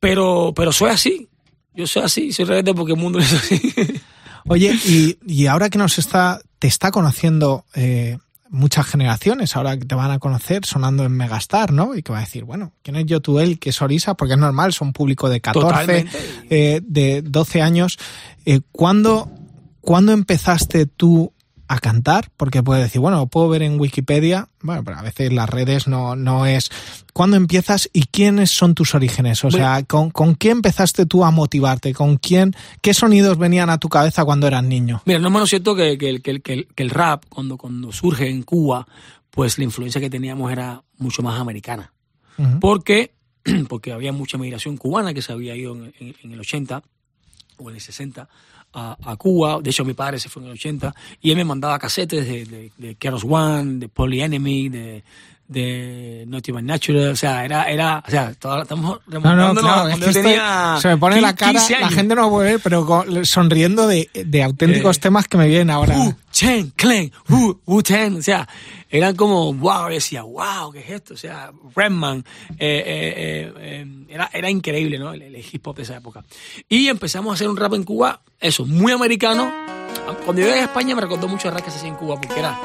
Pero, 0.00 0.52
pero 0.54 0.72
soy 0.72 0.90
así. 0.90 1.28
Yo 1.74 1.86
soy 1.86 2.02
así, 2.04 2.32
soy 2.32 2.44
rebelde 2.46 2.72
porque 2.74 2.92
el 2.92 2.98
mundo 2.98 3.18
es 3.18 3.32
así. 3.32 3.60
Oye, 4.48 4.72
y, 4.84 5.18
y 5.26 5.46
ahora 5.46 5.70
que 5.70 5.78
nos 5.78 5.98
está, 5.98 6.40
te 6.58 6.68
está 6.68 6.90
conociendo 6.90 7.64
eh, 7.74 8.18
muchas 8.48 8.86
generaciones, 8.86 9.56
ahora 9.56 9.76
que 9.76 9.84
te 9.84 9.94
van 9.94 10.10
a 10.10 10.18
conocer 10.18 10.64
sonando 10.64 11.04
en 11.04 11.12
Megastar, 11.12 11.72
¿no? 11.72 11.94
Y 11.94 12.02
que 12.02 12.12
va 12.12 12.18
a 12.18 12.22
decir, 12.22 12.44
bueno, 12.44 12.72
¿quién 12.82 12.96
es 12.96 13.06
Yotuel? 13.06 13.58
¿Qué 13.58 13.70
es 13.70 13.82
Orisa? 13.82 14.14
Porque 14.14 14.34
es 14.34 14.40
normal, 14.40 14.72
son 14.72 14.92
público 14.92 15.28
de 15.28 15.40
14, 15.40 15.68
Totalmente. 15.68 16.18
eh, 16.50 16.80
de 16.84 17.22
12 17.22 17.62
años. 17.62 17.98
Eh, 18.44 18.60
¿cuándo, 18.72 19.30
¿Cuándo 19.80 20.12
empezaste 20.12 20.86
tú 20.86 21.32
a 21.68 21.78
cantar? 21.78 22.30
Porque 22.36 22.62
puedes 22.62 22.84
decir, 22.84 23.00
bueno, 23.00 23.18
lo 23.18 23.26
puedo 23.26 23.48
ver 23.48 23.62
en 23.62 23.78
Wikipedia, 23.80 24.48
bueno, 24.62 24.84
pero 24.84 24.98
a 24.98 25.02
veces 25.02 25.32
las 25.32 25.48
redes 25.50 25.86
no, 25.88 26.16
no 26.16 26.46
es. 26.46 26.70
¿Cuándo 27.12 27.36
empiezas 27.36 27.88
y 27.92 28.02
quiénes 28.04 28.50
son 28.50 28.74
tus 28.74 28.94
orígenes? 28.94 29.44
O 29.44 29.50
sea, 29.50 29.82
¿con, 29.84 30.10
¿con 30.10 30.34
qué 30.34 30.50
empezaste 30.50 31.06
tú 31.06 31.24
a 31.24 31.30
motivarte? 31.30 31.94
¿Con 31.94 32.16
quién? 32.18 32.54
¿Qué 32.82 32.94
sonidos 32.94 33.38
venían 33.38 33.70
a 33.70 33.78
tu 33.78 33.88
cabeza 33.88 34.24
cuando 34.24 34.46
eras 34.46 34.62
niño? 34.64 35.02
Mira, 35.06 35.18
no 35.18 35.28
es 35.28 35.32
menos 35.34 35.48
cierto 35.48 35.74
que, 35.74 35.96
que 35.98 36.08
el- 36.10 36.22
que 36.22 36.40
que 36.40 36.52
el, 36.52 36.66
que 36.74 36.82
el 36.82 36.90
rap, 36.90 37.24
cuando, 37.28 37.56
cuando 37.56 37.90
surge 37.92 38.28
en 38.28 38.42
Cuba, 38.42 38.86
pues 39.30 39.58
la 39.58 39.64
influencia 39.64 40.00
que 40.00 40.10
teníamos 40.10 40.50
era 40.52 40.82
mucho 40.98 41.22
más 41.22 41.40
americana. 41.40 41.92
Ujú. 42.38 42.60
Porque, 42.60 43.14
porque 43.68 43.92
había 43.92 44.12
mucha 44.12 44.38
migración 44.38 44.76
cubana 44.76 45.14
que 45.14 45.22
se 45.22 45.32
había 45.32 45.54
ido 45.56 45.74
en, 45.74 45.92
en- 45.98 46.14
en 46.22 46.32
el 46.32 46.40
80 46.40 46.82
o 47.58 47.70
en 47.70 47.76
el 47.76 47.80
60 47.80 48.28
a, 48.76 49.16
Cuba. 49.16 49.60
De 49.62 49.70
hecho, 49.70 49.84
mi 49.84 49.94
padre 49.94 50.18
se 50.18 50.28
fue 50.28 50.42
en 50.42 50.48
el 50.48 50.54
80 50.54 50.94
y 51.22 51.30
él 51.30 51.36
me 51.36 51.44
mandaba 51.44 51.78
casetes 51.78 52.26
de, 52.26 52.44
de, 52.44 52.72
de 52.76 52.94
Keros 52.96 53.24
One, 53.28 53.78
de 53.78 53.88
Poly 53.88 54.20
Enemy, 54.20 54.68
de, 54.68 55.04
de 55.48 56.24
Not 56.26 56.48
Even 56.48 56.66
Natural. 56.66 57.08
O 57.10 57.16
sea, 57.16 57.44
era, 57.44 57.64
era, 57.70 58.02
o 58.06 58.10
sea, 58.10 58.34
toda- 58.34 58.62
estamos 58.62 59.00
No, 59.06 59.20
no, 59.20 59.20
remontándonos 59.20 59.70
a 59.70 59.74
claro, 59.74 59.88
es 59.88 59.98
que 59.98 60.06
estoy- 60.06 60.22
tenía 60.22 60.78
se 60.80 60.88
me 60.88 60.96
pone 60.96 61.20
la 61.20 61.34
15 61.34 61.74
cara, 61.74 61.86
la 61.86 61.90
gente 61.92 62.14
no 62.14 62.30
puede 62.30 62.52
ver, 62.52 62.60
pero 62.62 62.84
con- 62.86 63.24
sonriendo 63.26 63.86
de, 63.86 64.10
de 64.12 64.42
auténticos 64.42 64.96
Eh, 64.96 65.00
temas 65.00 65.28
que 65.28 65.36
me 65.38 65.46
vienen 65.48 65.70
ahora. 65.70 65.96
Wu, 65.96 66.14
Chen, 66.32 66.72
Clan, 66.76 67.10
Wu, 67.28 67.60
Wu 67.64 67.82
Ten, 67.82 68.16
o 68.18 68.22
sea, 68.22 68.48
eran 68.90 69.16
como, 69.16 69.52
wow, 69.54 69.88
yo 69.88 69.94
decía, 69.94 70.22
wow, 70.22 70.70
¿qué 70.72 70.80
es 70.80 70.90
esto? 70.90 71.14
O 71.14 71.16
sea, 71.16 71.50
Redman, 71.74 72.24
eh, 72.50 72.82
eh, 72.86 73.14
eh, 73.16 73.52
eh, 73.58 73.86
era, 74.08 74.30
era 74.32 74.50
increíble, 74.50 74.98
¿no? 74.98 75.12
El, 75.12 75.22
el 75.22 75.36
hip 75.36 75.66
hop 75.66 75.76
de 75.76 75.82
esa 75.82 75.96
época. 75.96 76.24
Y 76.68 76.88
empezamos 76.88 77.30
a 77.30 77.34
hacer 77.34 77.48
un 77.48 77.56
rap 77.56 77.74
en 77.74 77.84
Cuba, 77.84 78.20
eso, 78.40 78.64
muy 78.66 78.92
americano. 78.92 79.52
Cuando 80.24 80.42
yo 80.42 80.48
llegué 80.48 80.60
a 80.60 80.64
España 80.64 80.94
me 80.94 81.00
recordó 81.00 81.26
mucho 81.26 81.48
el 81.48 81.54
rap 81.54 81.64
que 81.64 81.70
se 81.70 81.78
hacía 81.78 81.88
en 81.88 81.96
Cuba, 81.96 82.20
porque 82.20 82.38
era 82.38 82.58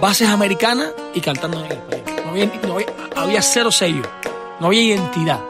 bases 0.00 0.28
americanas 0.28 0.92
y 1.14 1.20
cantando 1.20 1.64
en 1.64 1.72
español. 1.72 2.24
No 2.24 2.30
había, 2.30 2.46
no 2.46 2.74
había, 2.74 2.86
había 3.16 3.42
cero 3.42 3.70
sello, 3.70 4.02
no 4.60 4.68
había 4.68 4.82
identidad. 4.82 5.40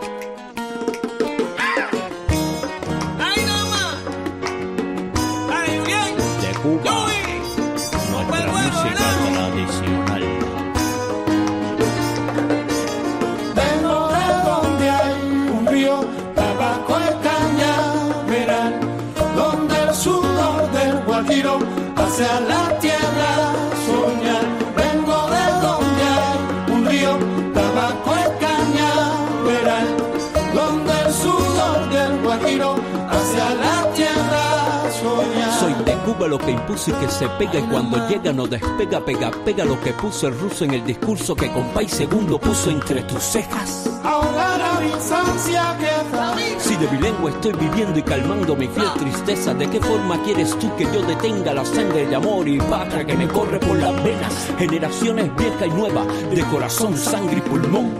Lo 36.29 36.39
que 36.39 36.53
impuso 36.53 36.91
y 36.91 36.95
que 36.95 37.09
se 37.09 37.29
pega 37.31 37.59
y 37.59 37.63
cuando 37.63 38.09
llega 38.09 38.33
no 38.33 38.47
despega, 38.47 39.05
pega, 39.05 39.33
pega 39.45 39.65
lo 39.65 39.81
que 39.81 39.93
puso 39.95 40.29
el 40.29 40.39
ruso 40.39 40.65
en 40.65 40.75
el 40.75 40.85
discurso 40.85 41.35
que 41.35 41.51
con 41.51 41.65
país 41.71 41.91
segundo 41.91 42.39
puso 42.39 42.71
entre 42.71 43.03
tus 43.03 43.21
cejas. 43.21 43.91
ahogar 44.05 44.63
a 44.63 44.81
mi 44.81 44.93
ansia 44.93 45.77
que 45.81 46.61
Si 46.61 46.77
de 46.77 46.87
bilingüe 46.87 47.33
estoy 47.33 47.53
viviendo 47.55 47.99
y 47.99 48.03
calmando 48.03 48.55
mi 48.55 48.69
fiel 48.69 48.93
tristeza, 48.97 49.55
¿de 49.55 49.69
qué 49.71 49.81
forma 49.81 50.23
quieres 50.23 50.57
tú 50.61 50.71
que 50.77 50.85
yo 50.85 51.03
detenga 51.03 51.53
la 51.53 51.65
sangre 51.65 52.07
de 52.07 52.15
amor 52.15 52.47
y 52.47 52.59
patria 52.59 53.05
que 53.05 53.17
me 53.17 53.27
corre 53.27 53.59
por 53.59 53.77
las 53.79 54.05
venas? 54.05 54.53
Generaciones 54.57 55.35
vieja 55.37 55.67
y 55.67 55.71
nueva, 55.71 56.05
de 56.05 56.43
corazón, 56.45 56.97
sangre 56.97 57.39
y 57.39 57.41
pulmón. 57.41 57.93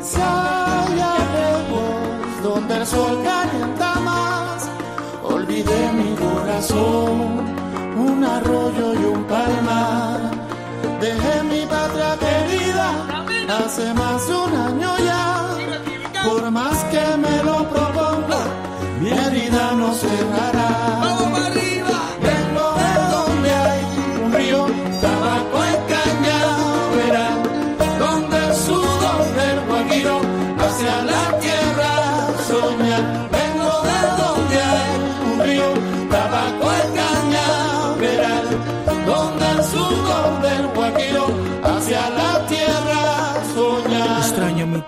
Lejos, 1.35 2.43
donde 2.45 2.77
el 2.77 2.87
sol 2.87 3.19
calienta 3.25 3.95
más, 4.01 4.69
olvidé 5.25 5.93
mi 5.95 6.15
corazón, 6.15 7.60
un 8.09 8.25
arroyo 8.25 8.87
y 9.01 9.05
un 9.15 9.23
palmar. 9.25 10.19
Dejé 11.01 11.43
mi 11.51 11.63
patria 11.67 12.11
querida 12.25 12.89
hace 13.59 13.93
más 13.95 14.27
de 14.29 14.35
un 14.35 14.53
año 14.69 14.91
ya. 15.09 15.25
Por 16.25 16.51
más 16.51 16.79
que 16.93 17.05
me 17.25 17.37
lo 17.49 17.59
proponga, 17.75 18.43
mi 19.01 19.11
herida 19.11 19.73
no 19.81 19.89
cerrará. 19.95 21.10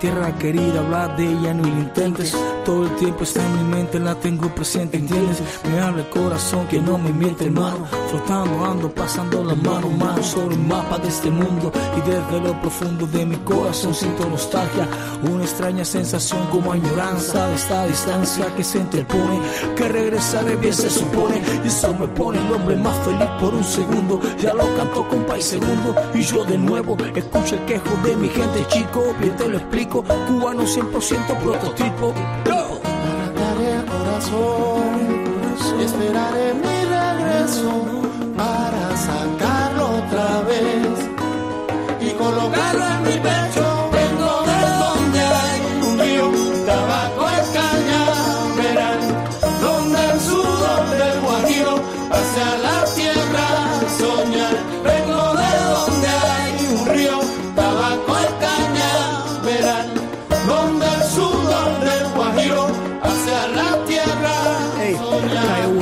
Tierra 0.03 0.37
querida, 0.37 0.81
hablar 0.81 1.17
de 1.17 1.25
ella 1.25 1.55
no 1.55 1.63
lo 1.63 1.79
intentes. 1.79 2.37
Todo 2.65 2.87
el 2.87 2.97
tiempo 2.97 3.23
está 3.23 3.45
en 3.47 3.57
mi 3.57 3.77
mente, 3.77 4.01
la 4.01 4.17
tengo 4.17 4.53
presente, 4.53 4.97
¿entiendes? 4.97 5.41
Me 5.71 5.81
habla 5.81 6.03
el 6.03 6.11
corazón 6.11 6.67
que 6.67 6.81
no 6.81 6.99
me 6.99 7.13
miente, 7.13 7.45
hermano. 7.47 7.87
Flotando 8.11 8.65
ando, 8.65 8.93
pasando 8.93 9.45
la 9.45 9.55
mano, 9.55 9.89
mano 9.91 10.21
sobre 10.23 10.57
el 10.57 10.61
mapa 10.63 10.99
de 10.99 11.07
este 11.07 11.31
mundo. 11.31 11.73
Y 11.97 12.01
desde 12.01 12.41
lo 12.41 12.61
profundo 12.61 13.07
de 13.07 13.27
mi 13.27 13.37
corazón 13.37 13.95
siento 13.95 14.29
nostalgia. 14.29 14.89
Una 15.23 15.45
extraña 15.45 15.85
sensación 15.85 16.41
como 16.51 16.73
añoranza 16.73 17.47
de 17.47 17.55
esta 17.55 17.87
distancia 17.87 18.47
que 18.57 18.65
se 18.65 18.79
interpone. 18.79 19.41
Que 19.77 19.89
regresaré 19.89 20.57
bien 20.57 20.75
se 20.75 20.91
supone. 20.91 21.41
Y 21.65 21.69
eso 21.69 21.95
me 21.95 22.09
pone 22.09 22.45
el 22.45 22.53
hombre 22.53 22.75
más 22.75 22.97
feliz 23.05 23.29
por 23.41 23.55
un 23.55 23.65
segundo. 23.65 24.21
Ya 24.41 24.53
lo 24.53 24.65
canto 24.77 25.07
con 25.09 25.23
país 25.25 25.45
segundo. 25.45 25.95
Y 26.13 26.23
yo 26.23 26.45
de 26.45 26.59
nuevo 26.59 26.97
escucho 27.15 27.55
el 27.55 27.65
quejo 27.67 27.97
de 28.05 28.17
mi 28.17 28.29
gente, 28.29 28.67
chico. 28.69 29.15
Bien 29.21 29.37
te 29.37 29.49
lo 29.49 29.59
explico. 29.59 29.92
Cubano 29.93 30.63
100% 30.65 31.37
prototipo. 31.43 32.15
Arrancaré 32.47 33.75
el 33.75 33.85
corazón 33.85 34.83
y 35.79 35.83
esperaré 35.85 36.55
mi 36.55 36.85
regreso 36.87 37.85
para 38.35 38.97
sacarlo 38.97 39.99
otra 39.99 40.41
vez 40.49 40.97
y 42.01 42.11
colocarlo 42.13 42.82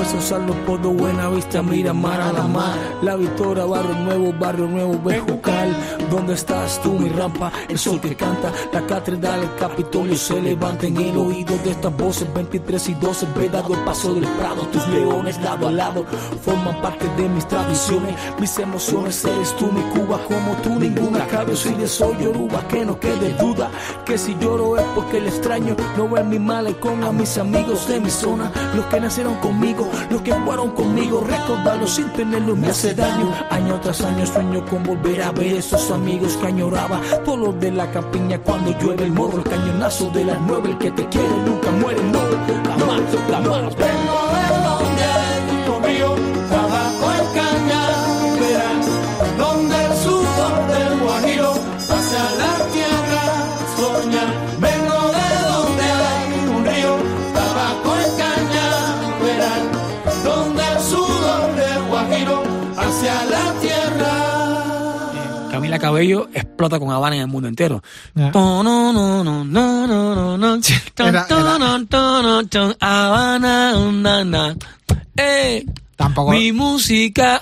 soñar. 0.04 0.10
Calle 0.10 0.14
Hueso, 0.14 0.20
Saldo, 0.20 0.54
Podo, 0.66 0.90
Buena 0.90 1.28
Vista, 1.28 1.62
Mira, 1.62 1.92
Mar 1.92 2.20
a 2.20 2.32
la 2.32 2.46
Mar, 2.46 2.78
La 3.02 3.16
Victoria, 3.16 3.64
Barrio 3.64 3.94
Nuevo, 3.96 4.32
Barrio 4.32 4.66
Nuevo, 4.66 5.00
Bejucal, 5.02 5.76
¿dónde 6.10 6.34
estás 6.34 6.80
tú, 6.82 6.92
mi 6.92 7.08
rampa? 7.08 7.52
El 7.68 7.78
sol 7.78 8.00
que 8.00 8.16
canta, 8.16 8.52
la 8.72 8.86
catedral, 8.86 9.42
el 9.42 9.54
Capitolio 9.56 10.16
se 10.16 10.40
levanta 10.40 10.86
en 10.86 10.96
el 10.96 11.16
oído 11.16 11.56
de 11.58 11.70
estas 11.70 11.96
voces, 11.96 12.32
23 12.32 12.88
y 12.88 12.94
12, 12.94 13.26
vedado 13.36 13.74
el 13.74 13.80
paso 13.80 14.14
del 14.14 14.24
Prado, 14.24 14.62
tus 14.72 14.86
leones 14.88 15.40
lado 15.42 15.68
a 15.68 15.72
lado, 15.72 16.04
forman 16.42 16.80
parte 16.80 17.06
de 17.16 17.28
mis 17.28 17.46
tradiciones, 17.46 18.14
mis 18.38 18.58
emociones, 18.58 19.24
eres 19.24 19.56
tú, 19.56 19.66
mi 19.66 19.82
Cuba, 19.90 20.18
como 20.26 20.54
tú, 20.62 20.78
ninguna 20.78 21.26
cabe, 21.26 21.56
soy 21.56 21.74
de 21.74 21.86
soy 21.86 22.16
Yoruba, 22.22 22.66
que 22.68 22.84
no 22.84 22.98
quede 22.98 23.32
duda, 23.34 23.70
que 24.04 24.18
si 24.18 24.36
lloro 24.38 24.78
es 24.78 24.84
porque 24.94 25.20
le 25.20 25.28
extraño, 25.28 25.76
no 25.96 26.08
ver 26.08 26.24
mi 26.24 26.38
malecón 26.38 27.02
a 27.04 27.12
mis 27.12 27.36
amigos 27.38 27.86
de 27.88 28.00
mi 28.00 28.10
zona, 28.10 28.50
los 28.74 28.86
que 28.86 29.00
nacieron 29.00 29.34
conmigo, 29.36 29.89
los 30.10 30.22
que 30.22 30.34
fueron 30.34 30.70
conmigo, 30.70 31.24
recordarlos 31.26 31.90
sin 31.90 32.12
tenerlos 32.12 32.56
me 32.56 32.68
hace 32.68 32.94
daño. 32.94 33.32
Año 33.50 33.80
tras 33.80 34.00
año 34.02 34.26
sueño 34.26 34.64
con 34.66 34.82
volver 34.82 35.22
a 35.22 35.32
ver 35.32 35.54
esos 35.54 35.90
amigos 35.90 36.36
que 36.36 36.46
añoraba, 36.46 37.00
todos 37.24 37.58
de 37.60 37.70
la 37.72 37.90
campiña 37.90 38.38
cuando 38.38 38.76
llueve 38.78 39.04
el 39.04 39.12
morro, 39.12 39.38
el 39.38 39.44
cañonazo 39.44 40.10
de 40.10 40.24
las 40.24 40.40
nueve, 40.42 40.70
el 40.70 40.78
que 40.78 40.90
te 40.90 41.06
quiere 41.08 41.28
nunca 41.46 41.70
muere, 41.70 42.02
no, 42.04 42.20
jamás, 42.70 43.00
jamás. 43.30 43.76
Vengo 43.76 44.18
de 44.32 44.64
donde 44.64 45.29
Cabello 65.80 66.28
explota 66.34 66.78
con 66.78 66.90
Habana 66.92 67.16
en 67.16 67.22
el 67.22 67.28
mundo 67.28 67.48
entero. 67.48 67.82
Habana, 72.80 73.72
na, 73.92 74.24
na. 74.24 74.56
Eh, 75.16 75.64
Tampoco- 75.96 76.30
Mi 76.32 76.50
música 76.52 77.40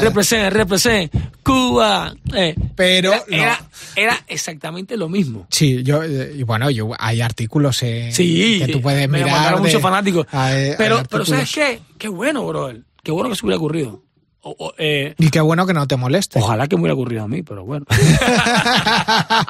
representa, 0.00 0.50
representa 0.50 1.18
Cuba. 1.44 2.12
Eh, 2.34 2.54
Pero 2.74 3.12
era, 3.12 3.24
no. 3.28 3.36
era, 3.36 3.60
era 3.94 4.20
exactamente 4.26 4.96
lo 4.96 5.08
mismo. 5.08 5.46
Sí, 5.50 5.84
yo, 5.84 6.02
eh, 6.02 6.34
y 6.36 6.42
bueno, 6.42 6.68
yo, 6.70 6.90
hay 6.98 7.20
artículos 7.20 7.80
eh, 7.84 8.10
Sí, 8.12 8.60
que 8.64 8.72
tú 8.72 8.80
puedes 8.80 9.08
me 9.08 9.22
mirar. 9.22 9.54
de- 9.54 9.60
muchos 9.60 9.80
fanáticos. 9.80 10.26
hay- 10.32 10.70
hay 10.70 10.74
pero, 10.76 11.02
pero. 11.08 11.24
¿sabes 11.24 11.52
qué? 11.54 11.80
Qué 11.96 12.08
bueno, 12.08 12.44
brother. 12.44 12.80
Qué 13.04 13.12
bueno 13.12 13.30
que 13.30 13.36
se 13.36 13.46
hubiera 13.46 13.58
ocurrido. 13.58 14.02
O- 14.44 14.56
o, 14.58 14.72
eh, 14.76 15.14
Y 15.18 15.30
qué 15.30 15.40
bueno 15.40 15.66
que 15.66 15.72
no 15.72 15.86
te 15.86 15.96
moleste. 15.96 16.40
ojalá 16.40 16.66
que 16.66 16.74
me 16.76 16.82
hubiera 16.82 16.94
ocurrido 16.94 17.22
a 17.22 17.28
mí, 17.28 17.42
pero 17.42 17.64
bueno. 17.64 17.86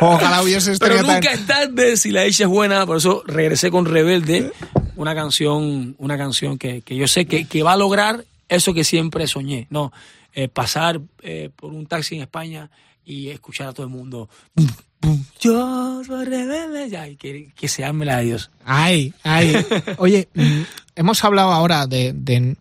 Ojalá 0.00 0.42
hubiese 0.42 0.76
Pero 0.78 1.02
nunca 1.02 1.32
es 1.32 1.46
tarde 1.46 1.96
si 1.96 2.10
la 2.10 2.22
dicha 2.22 2.44
es 2.44 2.50
buena, 2.50 2.86
por 2.86 2.96
eso 2.98 3.22
regresé 3.26 3.70
con 3.70 3.86
Rebelde, 3.86 4.52
una 4.96 5.14
canción, 5.14 5.94
una 5.98 6.16
canción 6.16 6.58
que, 6.58 6.82
que 6.82 6.96
yo 6.96 7.06
sé 7.08 7.26
que, 7.26 7.46
que 7.46 7.62
va 7.62 7.72
a 7.72 7.76
lograr 7.76 8.24
eso 8.48 8.74
que 8.74 8.84
siempre 8.84 9.26
soñé, 9.26 9.66
¿no? 9.70 9.92
Eh, 10.34 10.48
pasar 10.48 11.00
eh, 11.22 11.50
por 11.54 11.72
un 11.72 11.86
taxi 11.86 12.16
en 12.16 12.22
España 12.22 12.70
y 13.04 13.28
escuchar 13.28 13.68
a 13.68 13.72
todo 13.72 13.86
el 13.86 13.92
mundo. 13.92 14.28
"Bum, 14.54 14.66
bum, 15.00 15.24
Yo 15.40 16.02
soy 16.04 16.24
rebelde, 16.26 16.90
ya, 16.90 17.08
y 17.08 17.16
que, 17.16 17.50
que 17.56 17.68
se 17.68 17.84
arme 17.84 18.04
la 18.04 18.18
de 18.18 18.24
Dios. 18.24 18.50
Ay, 18.64 19.14
ay. 19.22 19.64
Oye, 19.98 20.28
mm, 20.34 20.62
hemos 20.96 21.24
hablado 21.24 21.52
ahora 21.52 21.86
de, 21.86 22.12
de- 22.14 22.56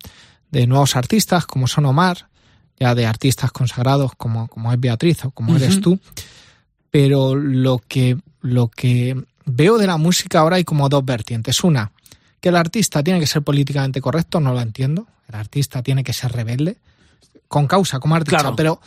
de 0.56 0.68
nuevos 0.68 0.96
artistas 0.96 1.46
como 1.46 1.68
son 1.68 1.86
Omar, 1.86 2.30
ya 2.80 2.96
de 2.96 3.06
artistas 3.06 3.52
consagrados 3.52 4.14
como, 4.16 4.48
como 4.48 4.72
es 4.72 4.80
Beatriz 4.80 5.26
o 5.26 5.32
como 5.32 5.58
eres 5.58 5.82
tú, 5.82 6.00
pero 6.90 7.36
lo 7.36 7.82
que, 7.86 8.18
lo 8.40 8.70
que 8.70 9.22
veo 9.46 9.78
de 9.78 9.86
la 9.86 9.98
música 9.98 10.40
ahora 10.40 10.56
hay 10.56 10.64
como 10.64 10.88
dos 10.88 11.04
vertientes. 11.04 11.62
Una, 11.66 11.92
que 12.40 12.50
el 12.50 12.56
artista 12.56 13.04
tiene 13.04 13.20
que 13.20 13.28
ser 13.28 13.42
políticamente 13.42 14.00
correcto, 14.00 14.40
no 14.40 14.54
lo 14.54 14.62
entiendo. 14.62 15.08
El 15.28 15.36
artista 15.36 15.84
tiene 15.84 16.06
que 16.06 16.14
ser 16.14 16.32
rebelde, 16.32 16.78
con 17.50 17.68
causa, 17.68 18.00
como 18.00 18.16
artista, 18.16 18.40
Claro. 18.40 18.56
pero, 18.56 18.80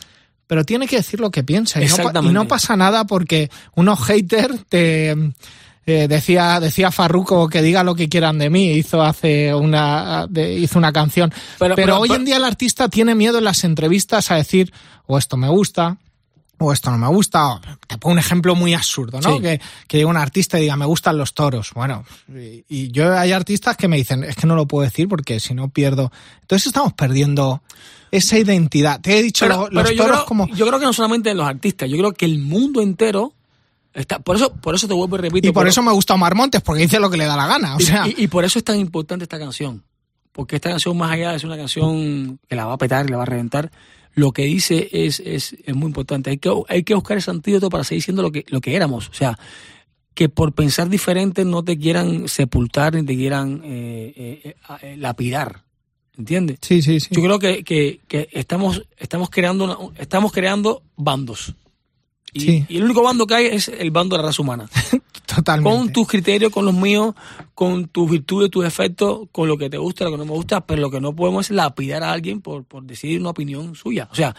pero 0.47 0.63
tiene 0.63 0.87
que 0.87 0.95
decir 0.95 1.19
lo 1.19 1.29
que 1.29 1.43
piensa. 1.43 1.79
Y 1.83 1.85
no, 1.85 2.23
y 2.23 2.29
no 2.33 2.47
pasa 2.47 2.75
nada 2.77 3.05
porque 3.05 3.51
unos 3.75 4.03
haters 4.03 4.65
te... 4.67 5.15
eh, 5.91 6.07
decía 6.07 6.59
decía 6.59 6.91
Farruko 6.91 7.49
que 7.49 7.61
diga 7.61 7.83
lo 7.83 7.95
que 7.95 8.09
quieran 8.09 8.37
de 8.37 8.49
mí 8.49 8.71
hizo 8.73 9.01
hace 9.01 9.53
una 9.53 10.27
de- 10.29 10.53
hizo 10.53 10.77
una 10.79 10.91
canción 10.93 11.29
pero, 11.57 11.75
Pero- 11.75 11.75
pero- 11.75 11.99
hoy 11.99 12.09
pero- 12.09 12.19
en 12.19 12.25
día 12.25 12.37
el 12.37 12.43
artista 12.45 12.89
tiene 12.89 13.15
miedo 13.15 13.37
en 13.39 13.43
las 13.45 13.63
entrevistas 13.63 14.31
a 14.31 14.35
decir 14.35 14.71
o 15.07 15.17
esto 15.17 15.37
me 15.37 15.49
gusta 15.49 15.97
o 16.61 16.73
esto 16.73 16.91
no 16.91 16.97
me 16.97 17.07
gusta. 17.07 17.47
o- 17.53 17.61
Te 17.87 17.97
pongo 17.97 18.13
un 18.13 18.19
ejemplo 18.19 18.53
muy 18.53 18.73
absurdo, 18.73 19.21
¿no? 19.21 19.37
Sí. 19.37 19.41
Que, 19.41 19.61
que 19.87 19.97
llegue 19.97 20.05
un 20.09 20.17
artista 20.17 20.59
y 20.59 20.63
diga, 20.63 20.75
me 20.75 20.85
gustan 20.85 21.17
los 21.17 21.33
toros. 21.33 21.71
Bueno, 21.73 22.03
y, 22.27 22.65
y 22.67 22.91
yo 22.91 23.17
hay 23.17 23.31
artistas 23.31 23.77
que 23.77 23.87
me 23.87 23.95
dicen, 23.95 24.25
es 24.25 24.35
que 24.35 24.45
no 24.45 24.55
lo 24.57 24.67
puedo 24.67 24.83
decir 24.83 25.07
porque 25.07 25.39
si 25.39 25.53
no 25.53 25.69
pierdo. 25.69 26.11
Entonces 26.41 26.67
estamos 26.67 26.91
perdiendo 26.93 27.63
esa 28.11 28.37
identidad. 28.37 28.99
Te 28.99 29.17
he 29.17 29.23
dicho 29.23 29.45
Pero, 29.45 29.55
lo- 29.61 29.69
los 29.69 29.83
pero 29.89 29.95
toros 30.03 30.17
creo, 30.17 30.25
como... 30.25 30.47
yo 30.49 30.67
creo 30.67 30.79
que 30.79 30.85
no 30.85 30.91
solamente 30.91 31.33
los 31.33 31.47
artistas, 31.47 31.89
yo 31.89 31.95
creo 31.97 32.11
que 32.11 32.25
el 32.25 32.39
mundo 32.39 32.81
entero 32.81 33.31
está. 34.01 34.19
Por 34.19 34.35
eso, 34.35 34.53
por 34.53 34.75
eso 34.75 34.87
te 34.87 34.93
vuelvo 34.93 35.15
y 35.17 35.19
repito. 35.21 35.47
Y 35.47 35.51
por 35.51 35.67
eso 35.67 35.81
me 35.81 35.91
gusta 35.91 36.13
Omar 36.13 36.35
Montes, 36.35 36.61
porque 36.61 36.83
dice 36.83 36.99
lo 36.99 37.09
que 37.09 37.17
le 37.17 37.25
da 37.25 37.35
la 37.37 37.47
gana. 37.47 37.75
O 37.75 37.79
y- 37.79 37.83
sea, 37.83 38.07
y, 38.07 38.15
y 38.23 38.27
por 38.27 38.45
eso 38.45 38.59
es 38.59 38.65
tan 38.65 38.77
importante 38.79 39.23
esta 39.23 39.39
canción. 39.39 39.83
Porque 40.31 40.55
esta 40.55 40.69
canción, 40.69 40.95
más 40.97 41.11
allá 41.11 41.31
de 41.31 41.39
ser 41.39 41.47
una 41.47 41.57
canción 41.57 42.39
que 42.47 42.55
la 42.55 42.65
va 42.65 42.73
a 42.73 42.77
petar 42.77 43.05
y 43.05 43.09
la 43.09 43.17
va 43.17 43.23
a 43.23 43.25
reventar, 43.25 43.71
lo 44.13 44.31
que 44.31 44.43
dice 44.43 44.89
es, 44.91 45.19
es, 45.19 45.55
es 45.65 45.75
muy 45.75 45.87
importante. 45.87 46.29
Hay 46.29 46.37
que, 46.37 46.51
hay 46.67 46.83
que 46.83 46.93
buscar 46.95 47.17
ese 47.17 47.31
antídoto 47.31 47.69
para 47.69 47.83
seguir 47.83 48.03
siendo 48.03 48.21
lo 48.21 48.31
que, 48.31 48.45
lo 48.49 48.61
que 48.61 48.75
éramos. 48.75 49.09
O 49.09 49.13
sea, 49.13 49.37
que 50.13 50.29
por 50.29 50.53
pensar 50.53 50.89
diferente 50.89 51.45
no 51.45 51.63
te 51.63 51.77
quieran 51.77 52.27
sepultar 52.27 52.93
ni 52.95 53.03
te 53.05 53.15
quieran 53.15 53.61
eh, 53.63 54.41
eh, 54.43 54.55
eh, 54.81 54.97
lapidar. 54.97 55.63
¿Entiendes? 56.17 56.57
sí, 56.61 56.81
sí, 56.81 56.99
sí. 56.99 57.07
Yo 57.11 57.21
creo 57.21 57.39
que, 57.39 57.63
que, 57.63 58.01
que 58.07 58.27
estamos, 58.33 58.83
estamos, 58.97 59.29
creando 59.29 59.63
una- 59.63 59.77
estamos 60.01 60.33
creando 60.33 60.83
bandos. 60.97 61.53
Y, 62.33 62.39
Sí. 62.41 62.65
y 62.69 62.77
el 62.77 62.83
único 62.83 63.01
bando 63.03 63.25
que 63.25 63.33
hay 63.35 63.45
es 63.47 63.67
el 63.69 63.91
bando 63.91 64.15
de 64.15 64.21
la 64.23 64.27
raza 64.29 64.41
humana. 64.41 64.65
Totalmente. 65.25 65.69
Con 65.77 65.91
tus 65.93 66.07
criterios, 66.07 66.51
con 66.51 66.65
los 66.65 66.73
míos, 66.73 67.13
con 67.53 67.87
tus 67.87 68.09
virtudes, 68.09 68.49
tus 68.49 68.63
defectos, 68.63 69.27
con 69.31 69.47
lo 69.47 69.57
que 69.57 69.69
te 69.69 69.77
gusta, 69.77 70.03
lo 70.05 70.11
que 70.11 70.17
no 70.17 70.25
me 70.25 70.31
gusta, 70.31 70.61
pero 70.65 70.81
lo 70.81 70.89
que 70.91 70.99
no 70.99 71.15
podemos 71.15 71.45
es 71.47 71.51
lapidar 71.55 72.03
a 72.03 72.11
alguien 72.11 72.41
por, 72.41 72.63
por 72.63 72.83
decidir 72.83 73.19
una 73.21 73.29
opinión 73.29 73.75
suya. 73.75 74.07
O 74.11 74.15
sea, 74.15 74.35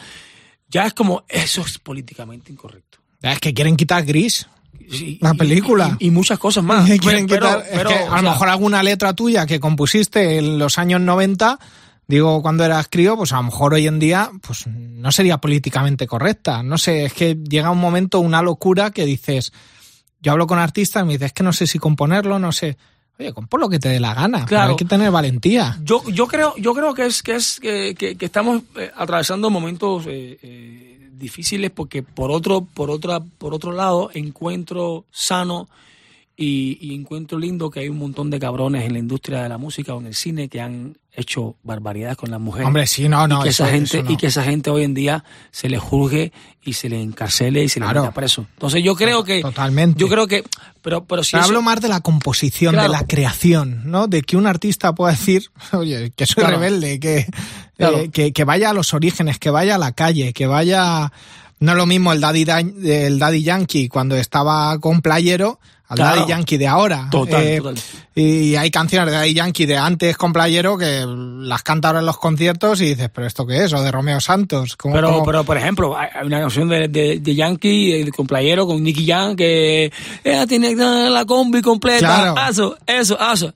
ya 0.68 0.87
es 0.87 0.94
como, 0.94 1.24
eso 1.29 1.62
es 1.62 1.79
políticamente 1.79 2.53
incorrecto. 2.53 2.98
Es 3.22 3.38
que 3.38 3.55
quieren 3.55 3.76
quitar 3.76 4.05
gris. 4.05 4.46
Y- 4.79 5.18
La 5.20 5.35
película. 5.35 5.96
Y, 6.00 6.09
y 6.09 6.11
muchas 6.11 6.38
cosas 6.38 6.64
más. 6.64 6.85
quieren 7.00 7.26
Pero- 7.29 7.46
quitar. 7.46 7.64
es 7.70 7.85
que 7.87 7.94
a 7.94 8.07
lo 8.07 8.20
sea, 8.20 8.22
mejor 8.22 8.48
alguna 8.48 8.83
letra 8.83 9.12
tuya 9.12 9.46
que 9.46 9.61
compusiste 9.61 10.38
en 10.38 10.59
los 10.59 10.79
años 10.79 11.00
90, 11.00 11.59
digo 12.11 12.42
cuando 12.42 12.64
eras 12.64 12.88
crío, 12.90 13.16
pues 13.16 13.33
a 13.33 13.37
lo 13.37 13.44
mejor 13.44 13.73
hoy 13.75 13.87
en 13.87 13.99
día 13.99 14.31
pues 14.46 14.66
no 14.66 15.11
sería 15.12 15.38
políticamente 15.38 16.07
correcta. 16.07 16.62
No 16.62 16.77
sé, 16.77 17.05
es 17.07 17.14
que 17.14 17.37
llega 17.49 17.70
un 17.70 17.79
momento, 17.79 18.20
una 18.20 18.42
locura 18.42 18.90
que 18.90 19.07
dices, 19.07 19.53
yo 20.20 20.33
hablo 20.33 20.46
con 20.46 20.59
artistas 20.59 21.03
y 21.03 21.07
me 21.07 21.12
dices, 21.14 21.27
es 21.29 21.33
que 21.33 21.42
no 21.42 21.53
sé 21.55 21.66
si 21.66 21.79
componerlo, 21.79 22.38
no 22.38 22.53
sé. 22.53 22.77
Oye, 23.18 23.33
compon 23.35 23.61
lo 23.61 23.68
que 23.68 23.79
te 23.79 23.88
dé 23.90 24.01
la 24.01 24.14
gana. 24.14 24.38
pero 24.38 24.46
Claro. 24.49 24.70
Hay 24.70 24.77
que 24.77 24.85
tener 24.87 25.11
valentía. 25.11 25.79
Yo, 25.83 26.03
yo 26.11 26.27
creo, 26.27 26.55
yo 26.57 26.75
creo 26.75 26.94
que 26.94 27.07
es 27.07 27.23
que 27.23 27.35
es 27.37 27.61
que, 27.61 27.94
que- 27.94 28.16
que 28.16 28.25
estamos 28.27 28.62
eh, 28.77 28.90
atravesando 28.96 29.51
momentos 29.51 30.05
eh, 30.07 30.38
eh, 30.42 31.09
difíciles 31.12 31.70
porque 31.70 32.03
por 32.03 32.31
otro, 32.31 32.62
por 32.62 32.90
otra, 32.90 33.20
por 33.20 33.53
otro 33.55 33.73
lado 33.73 34.11
encuentro 34.14 35.05
sano 35.11 35.68
y, 36.42 36.79
y 36.81 36.94
encuentro 36.94 37.38
lindo 37.38 37.68
que 37.70 37.81
hay 37.81 37.90
un 37.90 37.98
montón 37.98 38.31
de 38.31 38.38
cabrones 38.40 38.85
en 38.87 38.94
la 38.94 38.98
industria 38.98 39.42
de 39.42 39.48
la 39.50 39.59
música 39.59 39.94
o 39.94 40.00
en 40.00 40.07
el 40.07 40.14
cine 40.14 40.48
que 40.48 40.59
han 40.62 40.96
hecho 41.12 41.57
barbaridades 41.62 42.16
con 42.16 42.31
las 42.31 42.40
mujeres. 42.40 42.66
Hombre, 42.66 42.87
sí, 42.87 43.11
no, 43.11 43.29
no. 43.29 43.40
y 43.40 43.42
que 43.42 43.48
eso- 43.50 43.64
esa 43.64 43.72
gente 43.72 44.03
no. 44.03 44.11
y 44.11 44.16
que 44.16 44.26
esa 44.29 44.42
gente 44.42 44.70
hoy 44.70 44.85
en 44.85 44.94
día 44.94 45.22
se 45.50 45.68
le 45.68 45.79
juzgue 45.79 46.33
y 46.62 46.72
se 46.72 46.88
le 46.88 47.03
encarcele 47.03 47.62
y 47.64 47.68
se 47.68 47.79
Claro. 47.81 48.00
le 48.00 48.07
meta 48.07 48.14
preso. 48.14 48.46
Entonces 48.55 48.83
yo 48.83 48.94
creo 48.96 49.22
que 49.22 49.42
Totalmente. 49.42 50.00
yo 50.00 50.09
creo 50.09 50.26
que 50.26 50.42
pero 50.81 51.05
pero 51.05 51.22
si 51.22 51.37
eso- 51.37 51.44
hablo 51.44 51.61
más 51.61 51.83
de 51.83 51.88
la 51.88 52.00
composición, 52.00 52.72
Claro. 52.72 52.90
de 52.90 52.96
la 52.98 53.07
creación, 53.07 53.83
¿no? 53.85 54.07
De 54.07 54.22
que 54.22 54.38
un 54.38 54.46
artista 54.46 54.94
pueda 54.94 55.12
decir, 55.12 55.50
oye, 55.72 56.11
que 56.16 56.24
soy 56.24 56.42
Claro. 56.42 56.57
rebelde, 56.59 56.98
que, 57.00 57.26
Claro. 57.76 57.98
eh, 57.98 58.09
que, 58.11 58.33
que 58.33 58.44
vaya 58.44 58.70
a 58.70 58.72
los 58.72 58.94
orígenes, 58.94 59.38
que 59.38 59.50
vaya 59.50 59.74
a 59.74 59.79
la 59.79 59.92
calle, 59.92 60.33
que 60.33 60.46
vaya... 60.46 61.12
No 61.59 61.72
es 61.72 61.76
lo 61.76 61.85
mismo 61.85 62.11
el 62.14 62.22
Daddy, 62.22 62.46
el 62.87 63.18
Daddy 63.18 63.42
Yankee 63.42 63.88
cuando 63.90 64.16
estaba 64.16 64.79
con 64.79 65.03
Playero 65.03 65.61
al 65.90 65.96
Claro. 65.96 66.16
Daddy 66.20 66.29
Yankee 66.31 66.57
de 66.57 66.66
ahora. 66.66 67.09
Total, 67.11 67.42
Eh, 67.42 67.59
total. 67.59 67.74
Y 68.14 68.55
hay 68.57 68.70
canciones 68.70 69.11
de 69.11 69.18
Daddy 69.18 69.35
Yankee 69.35 69.66
de 69.66 69.76
antes 69.76 70.16
con 70.16 70.33
Playero 70.33 70.79
que 70.79 71.05
las 71.07 71.62
canta 71.62 71.88
ahora 71.88 72.00
en 72.00 72.07
los 72.07 72.16
conciertos 72.16 72.81
y 72.81 72.87
dices, 72.87 73.11
¿pero 73.12 73.26
esto 73.26 73.46
qué 73.46 73.64
es? 73.64 73.72
O 73.72 73.83
de 73.83 73.90
Romeo 73.92 74.20
Santos. 74.20 74.76
¿Cómo- 74.76 74.94
Pero, 74.94 75.11
cómo? 75.12 75.24
pero 75.24 75.44
por 75.44 75.57
ejemplo, 75.57 75.96
hay 75.96 76.09
una 76.24 76.40
canción 76.40 76.68
de, 76.68 76.88
de, 76.88 77.18
de 77.20 77.35
Yankee, 77.35 77.92
eh, 77.92 78.11
con 78.11 78.26
Playero, 78.26 78.66
con 78.66 78.83
Nicky 78.83 79.07
Jam, 79.07 79.37
que 79.37 79.92
ella 80.24 80.46
tiene 80.46 80.74
la 80.74 81.24
combi 81.24 81.61
completa, 81.61 81.98
Claro. 81.98 82.35
eso, 82.50 82.76
eso, 82.87 83.18
eso. 83.33 83.53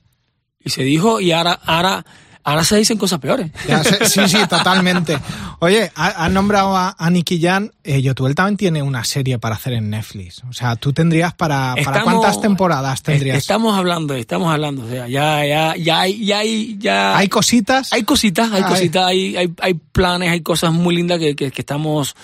Y 0.63 0.69
se 0.69 0.83
dijo, 0.83 1.19
y 1.21 1.31
ahora, 1.31 1.59
ahora, 1.65 2.05
ahora 2.45 2.63
se 2.63 2.77
dicen 2.77 2.97
cosas 2.97 3.19
peores. 3.19 3.51
Ya 3.67 3.83
sí, 3.83 4.21
sí, 4.29 4.37
totalmente. 4.47 5.17
Oye, 5.59 5.91
ha- 5.95 6.25
has 6.25 6.31
nombrado 6.31 6.77
a, 6.77 6.95
a 6.97 7.09
Nicky 7.09 7.41
Jan. 7.41 7.71
Eh, 7.83 8.01
Yotuel 8.01 8.35
también 8.35 8.55
tiene 8.55 8.81
una 8.81 9.03
serie 9.03 9.37
para 9.39 9.55
hacer 9.55 9.73
en 9.73 9.89
Netflix. 9.89 10.43
O 10.49 10.53
sea, 10.53 10.75
tú 10.77 10.93
tendrías 10.93 11.33
para, 11.33 11.75
cuántas 12.03 12.39
temporadas 12.39 13.01
tendrías. 13.03 13.37
Estamos 13.37 13.77
hablando, 13.77 14.13
estamos 14.13 14.53
hablando, 14.53 14.85
o 14.85 14.89
sea, 14.89 15.07
ya, 15.07 15.45
ya, 15.45 15.75
ya 15.75 15.99
hay, 16.01 16.25
ya 16.25 16.39
hay, 16.39 16.77
ya 16.77 17.17
Hay 17.17 17.27
cositas. 17.27 17.91
Hay 17.91 18.03
cositas, 18.03 18.51
hay 18.51 18.61
Ay. 18.63 18.69
cositas, 18.69 19.05
hay, 19.05 19.35
hay, 19.35 19.53
hay 19.59 19.73
planes, 19.73 20.29
hay 20.29 20.41
cosas 20.41 20.71
muy 20.71 20.95
lindas 20.95 21.19
que, 21.19 21.35
que, 21.35 21.51
que 21.51 21.61
estamos. 21.61 22.15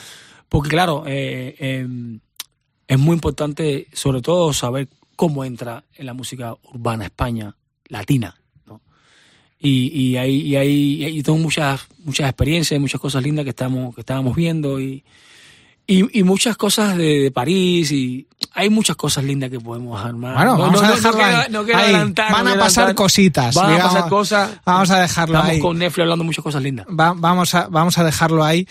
Porque, 0.48 0.70
claro, 0.70 1.04
eh, 1.08 1.56
eh, 1.60 1.88
es 2.88 3.00
muy 3.00 3.16
importante, 3.16 3.88
sobre 3.94 4.22
todo, 4.22 4.54
saber 4.54 4.88
cómo 5.16 5.46
entra 5.46 5.84
en 5.96 6.06
la 6.06 6.14
música 6.14 6.56
urbana 6.74 7.06
España, 7.06 7.56
latina. 7.88 8.36
Y, 9.64 9.92
y, 9.94 10.18
hay, 10.18 10.36
y, 10.42 10.56
hay, 10.56 11.06
y 11.20 11.22
tengo 11.24 11.38
muchas, 11.38 11.82
muchas 12.04 12.28
experiencias, 12.28 12.80
muchas 12.82 13.00
cosas 13.00 13.22
lindas 13.22 13.44
que, 13.44 13.50
estamos, 13.52 13.94
que 13.94 14.02
estábamos 14.02 14.36
viendo 14.36 14.80
y, 14.82 15.04
y, 15.86 16.20
y 16.20 16.24
muchas 16.24 16.58
cosas 16.58 16.98
de, 16.98 17.20
de 17.20 17.32
París 17.32 17.92
y 17.92 18.26
hay 18.54 18.70
muchas 18.72 18.96
cosas 18.96 19.24
lindas 19.24 19.52
que 19.52 19.60
podemos 19.60 20.04
armar. 20.04 20.36
Bueno, 20.36 20.54
No, 20.58 20.64
vamos 20.64 20.82
no, 20.82 20.88
a 20.88 20.92
dejarlo 20.96 21.12
no 21.20 21.24
quiero- 21.26 21.38
ahí. 21.38 21.48
quiero 21.66 21.78
Ahí. 21.80 21.84
adelantar, 21.86 22.32
Van 22.32 22.48
a 22.48 22.52
pasar 22.56 22.64
adelantar. 22.86 22.96
cositas, 22.96 23.56
Van 23.56 23.74
a 23.80 23.84
pasar 23.84 24.10
cosas. 24.10 24.52
Vamos 24.66 24.90
a 24.90 25.00
dejarlo 25.00 25.36
Estamos 25.36 25.52
ahí. 25.54 25.60
con 25.60 25.78
Netflix 25.78 26.02
hablando 26.04 26.24
muchas 26.26 26.44
cosas 26.44 26.64
lindas. 26.64 26.88
Va- 26.88 27.14
vamos, 27.16 27.54
a, 27.54 27.68
vamos 27.68 27.98
a 28.00 28.04
dejarlo 28.04 28.44
ahí. 28.44 28.68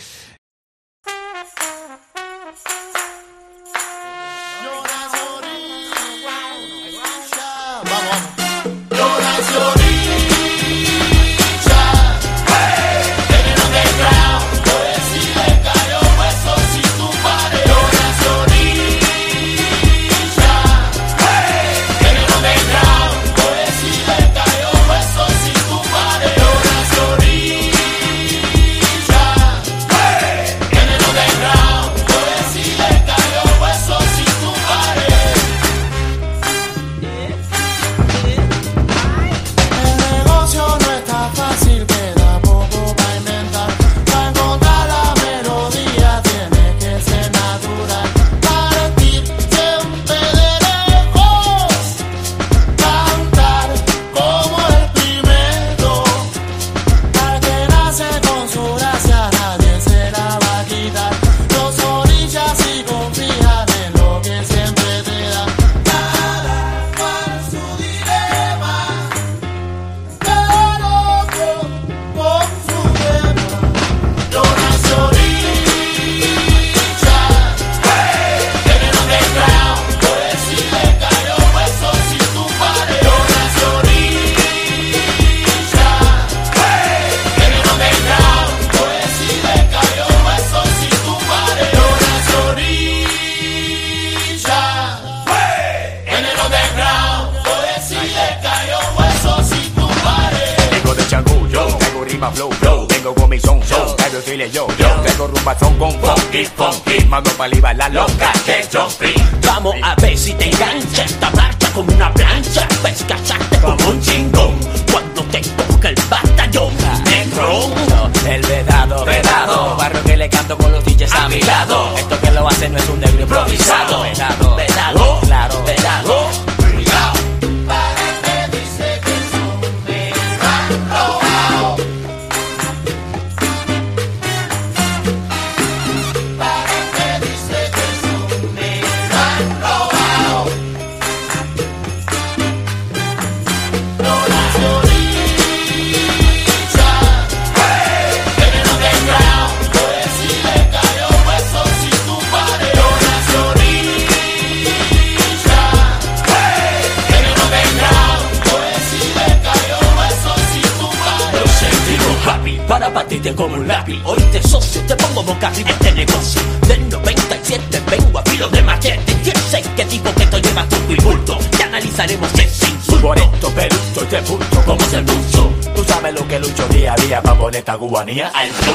Poner 178.00 178.16
esta 178.16 178.24
cubanía 178.24 178.28
al 178.28 178.48
club. 178.48 178.66
Al 178.66 178.69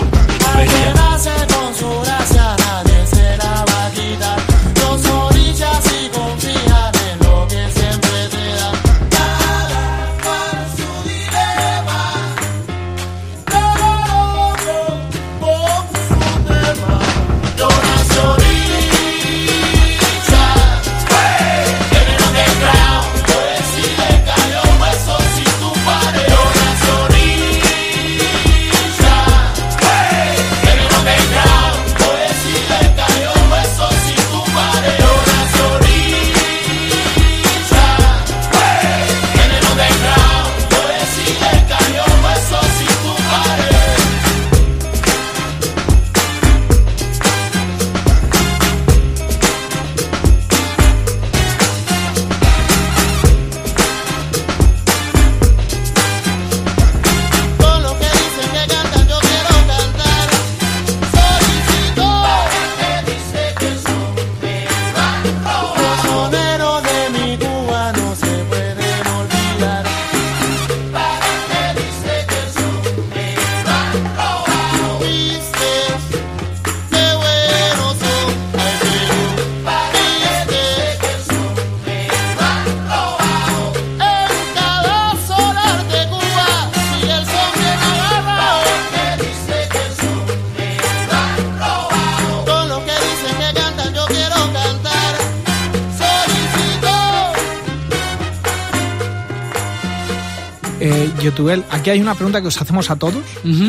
Aquí 101.71 101.89
hay 101.89 102.01
una 102.01 102.15
pregunta 102.15 102.41
que 102.41 102.47
os 102.47 102.61
hacemos 102.61 102.89
a 102.89 102.95
todos, 102.95 103.23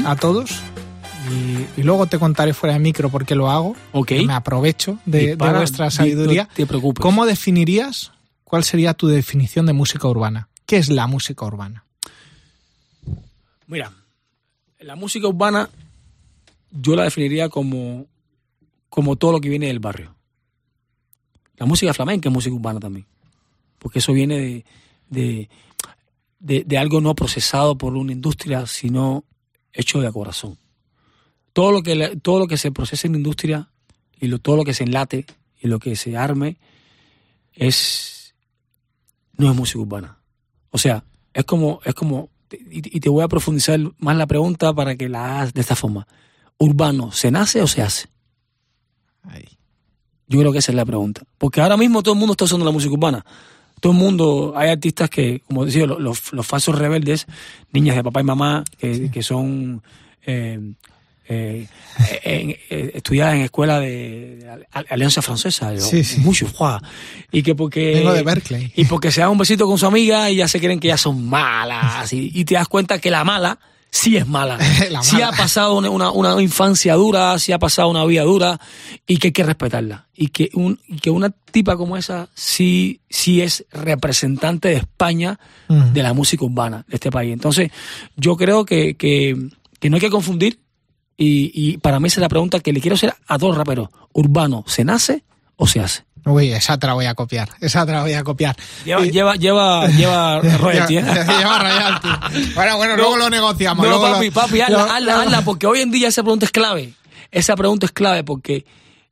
a 0.05 0.17
todos, 0.17 0.51
y, 1.31 1.81
y 1.81 1.85
luego 1.85 2.07
te 2.07 2.19
contaré 2.19 2.55
fuera 2.55 2.75
de 2.75 2.81
micro 2.81 3.11
por 3.11 3.25
qué 3.25 3.35
lo 3.35 3.51
hago. 3.51 3.77
Ok. 3.93 4.13
Me 4.27 4.33
aprovecho 4.33 4.99
de, 5.05 5.19
de 5.19 5.27
Dispara, 5.29 5.59
vuestra 5.59 5.91
sabiduría. 5.91 6.45
No 6.45 6.55
te 6.55 6.67
preocupes. 6.67 7.03
¿Cómo 7.03 7.27
definirías, 7.27 8.13
cuál 8.45 8.65
sería 8.65 8.95
tu 8.95 9.09
definición 9.09 9.67
de 9.67 9.73
música 9.73 10.09
urbana? 10.09 10.49
¿Qué 10.67 10.77
es 10.77 10.89
la 10.89 11.07
música 11.07 11.45
urbana? 11.45 11.85
Mira, 13.67 13.93
la 14.81 14.97
música 14.97 15.29
urbana 15.29 15.69
yo 16.71 16.97
la 16.97 17.05
definiría 17.05 17.49
como, 17.49 18.07
como 18.89 19.17
todo 19.17 19.33
lo 19.33 19.41
que 19.41 19.49
viene 19.49 19.67
del 19.67 19.81
barrio. 19.81 20.15
La 21.57 21.67
música 21.67 21.95
flamenca 21.95 22.29
es 22.29 22.33
música 22.33 22.55
urbana 22.55 22.81
también. 22.81 23.07
Porque 23.79 23.99
eso 23.99 24.13
viene 24.13 24.39
de, 24.39 24.65
de, 25.09 25.49
de- 26.39 26.65
de 26.65 26.79
algo 26.79 27.01
no 27.01 27.15
procesado 27.15 27.77
por 27.79 27.95
una 27.95 28.13
industria, 28.13 28.67
sino 28.67 29.25
hecho 29.73 30.01
de 30.01 30.13
corazón. 30.13 30.59
Todo 31.53 31.73
lo 31.73 31.83
que, 31.83 32.19
todo 32.23 32.39
lo 32.39 32.47
que 32.47 32.57
se 32.59 32.71
procesa 32.73 33.07
en 33.07 33.13
la 33.15 33.19
industria 33.19 33.71
y 34.21 34.27
lo- 34.29 34.39
todo 34.39 34.57
lo 34.57 34.65
que 34.65 34.75
se 34.75 34.85
enlate 34.85 35.27
y 35.61 35.69
lo 35.69 35.79
que 35.79 35.97
se 35.97 36.17
arme 36.17 36.59
es 37.55 38.35
no 39.39 39.51
es 39.51 39.57
música 39.57 39.79
urbana. 39.81 40.19
O 40.71 40.79
sea, 40.79 41.05
es 41.35 41.45
como, 41.45 41.81
es 41.85 41.95
como, 41.95 42.31
y, 42.51 42.97
y 42.97 43.01
te 43.01 43.09
voy 43.09 43.23
a 43.23 43.29
profundizar 43.29 43.79
más 43.99 44.17
la 44.17 44.27
pregunta 44.27 44.73
para 44.75 44.97
que 44.97 45.09
la 45.09 45.25
hagas 45.41 45.55
de 45.55 45.61
esta 45.61 45.77
forma. 45.77 46.07
¿Urbano 46.59 47.13
se 47.13 47.31
nace 47.31 47.61
o 47.61 47.67
se 47.67 47.83
hace? 47.83 48.09
Ahí. 49.25 49.45
Yo 50.29 50.41
creo 50.41 50.53
que 50.53 50.59
esa 50.59 50.73
es 50.73 50.77
la 50.77 50.85
pregunta. 50.87 51.23
Porque 51.39 51.61
ahora 51.61 51.77
mismo 51.77 52.03
todo 52.03 52.15
el 52.15 52.19
mundo 52.21 52.33
está 52.33 52.45
usando 52.45 52.65
la 52.65 52.71
música 52.73 52.95
urbana. 52.95 53.25
Todo 53.81 53.93
el 53.93 53.99
mundo, 53.99 54.55
hay 54.57 54.71
artistas 54.71 55.11
que, 55.11 55.43
como 55.47 55.65
decía, 55.67 55.87
los, 55.87 56.01
los, 56.01 56.33
los 56.33 56.47
falsos 56.47 56.77
rebeldes, 56.79 57.27
niñas 57.73 57.97
de 57.97 58.03
papá 58.05 58.21
y 58.21 58.25
mamá, 58.25 58.65
que, 58.79 59.11
que 59.11 59.23
son 59.23 59.83
eh, 60.27 60.59
eh, 61.29 61.67
en- 62.25 62.51
eh, 62.51 62.93
estudiadas 62.95 63.35
en 63.35 63.43
escuela 63.43 63.79
de, 63.81 64.37
de 64.37 64.51
Al- 64.73 64.87
Alianza 64.89 65.21
Francesa, 65.23 65.75
yo, 65.75 65.81
Sí, 65.81 66.05
sí. 66.05 66.21
mucho, 66.21 66.47
¡fua! 66.47 66.81
y 67.33 67.43
que 67.43 67.55
porque 67.55 67.95
Vengo 67.97 68.13
de 68.15 68.23
Berkeley. 68.23 68.73
y 68.77 68.85
porque 68.87 69.11
se 69.11 69.21
da 69.21 69.29
un 69.29 69.39
besito 69.39 69.67
con 69.67 69.77
su 69.79 69.87
amiga 69.87 70.31
y 70.31 70.37
ya 70.37 70.49
se 70.49 70.59
creen 70.61 70.81
que 70.81 70.89
ya 70.89 70.97
son 70.97 71.29
malas 71.29 72.13
y, 72.13 72.31
y 72.35 72.45
te 72.45 72.55
das 72.55 72.69
cuenta 72.69 72.99
que 73.01 73.11
la 73.11 73.25
mala 73.25 73.59
sí 73.97 74.17
es 74.17 74.27
mala, 74.27 74.59
La 74.91 75.03
sí 75.03 75.15
mala. 75.17 75.29
ha 75.29 75.33
pasado 75.33 75.77
una, 75.77 75.91
una- 75.91 76.11
una 76.13 76.43
infancia 76.43 76.95
dura, 76.95 77.39
sí 77.39 77.53
ha 77.53 77.59
pasado 77.59 77.89
una 77.89 78.05
vida 78.05 78.23
dura 78.23 78.61
y 79.07 79.17
que 79.19 79.29
hay 79.29 79.33
que 79.33 79.43
respetarla 79.45 80.09
y 80.15 80.29
que 80.29 80.51
un 80.55 80.79
y 80.89 80.97
que 80.97 81.11
una 81.11 81.31
tipa 81.31 81.77
como 81.77 81.97
esa 81.97 82.29
sí 82.35 83.01
sí 83.09 83.41
es 83.43 83.65
representante 83.73 84.69
de 84.69 84.77
España 84.77 85.39
de 85.69 86.03
la 86.03 86.13
música 86.13 86.45
urbana 86.45 86.85
de 86.89 86.95
este 86.97 87.11
país. 87.11 87.33
Entonces 87.33 87.71
yo 88.17 88.37
creo 88.37 88.65
que, 88.65 88.95
que, 88.97 89.37
que 89.81 89.91
no 89.91 89.97
hay 89.97 90.01
que 90.01 90.11
confundir 90.11 90.61
y, 91.17 91.51
y 91.55 91.79
para 91.79 91.99
mí 91.99 92.07
esa 92.09 92.21
es 92.21 92.23
la 92.23 92.29
pregunta 92.29 92.61
que 92.61 92.73
le 92.73 92.81
quiero 92.81 92.95
hacer 92.95 93.13
a 93.27 93.39
los 93.39 93.57
raperos. 93.57 93.89
¿Urbano 94.13 94.65
se 94.67 94.85
nace 94.85 95.25
o 95.57 95.67
se 95.67 95.81
hace? 95.81 96.05
Uy, 96.27 96.53
esa 96.53 96.77
te 96.79 96.87
la 96.87 96.95
voy 96.95 97.07
a 97.07 97.15
copiar. 97.15 97.49
Esa 97.61 97.87
te 97.87 97.93
la 97.93 98.03
voy 98.03 98.13
a 98.13 98.23
copiar. 98.25 98.57
Lleva, 98.85 99.07
Y- 99.07 99.11
lleva, 99.11 99.37
lleva, 99.37 99.87
lleva 99.89 100.41
royalty, 100.59 100.99
¿eh? 100.99 101.03
Lleva, 101.39 101.59
royalty. 101.61 102.09
Bueno, 102.55 102.77
bueno, 102.77 102.97
luego 102.97 103.17
lo 103.17 103.31
negociamos. 103.31 103.85
No, 103.85 103.91
luego 103.91 104.09
lo- 104.09 104.15
papi, 104.15 104.31
papi, 104.31 104.61
hazla, 104.61 105.01
lo- 105.01 105.13
hazla, 105.13 105.43
porque 105.45 105.67
hoy 105.67 105.81
en 105.81 105.91
día 105.91 106.09
esa 106.09 106.23
pregunta 106.23 106.45
es 106.47 106.53
clave. 106.53 106.93
Esa 107.31 107.55
pregunta 107.57 107.87
es 107.87 107.93
clave 107.93 108.25
porque 108.25 108.65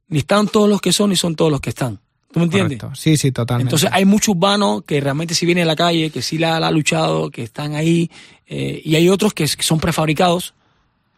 ni 0.09 0.19
están 0.19 0.49
todos 0.49 0.69
los 0.69 0.81
que 0.81 0.93
son 0.93 1.11
ni 1.11 1.17
son 1.17 1.35
todos 1.37 1.51
los 1.51 1.61
que 1.61 1.71
están. 1.71 2.01
¿Tú 2.33 2.41
me 2.41 2.47
entiendes? 2.47 2.79
Correcto. 2.81 3.01
Sí, 3.01 3.17
sí, 3.17 3.31
totalmente. 3.31 3.69
Entonces 3.69 3.89
hay 3.93 4.05
muchos 4.05 4.35
urbanos 4.35 4.83
que 4.85 5.01
realmente 5.01 5.35
si 5.37 5.47
vienen 5.47 5.63
a 5.65 5.67
la 5.69 5.77
calle, 5.77 6.11
que 6.11 6.21
sí 6.21 6.37
la, 6.37 6.59
la 6.59 6.67
han 6.67 6.75
luchado, 6.75 7.31
que 7.31 7.45
están 7.45 7.77
ahí, 7.77 8.11
eh, 8.49 8.83
y 8.85 8.97
hay 8.97 9.09
otros 9.09 9.33
que 9.35 9.47
son 9.47 9.79
prefabricados, 9.79 10.53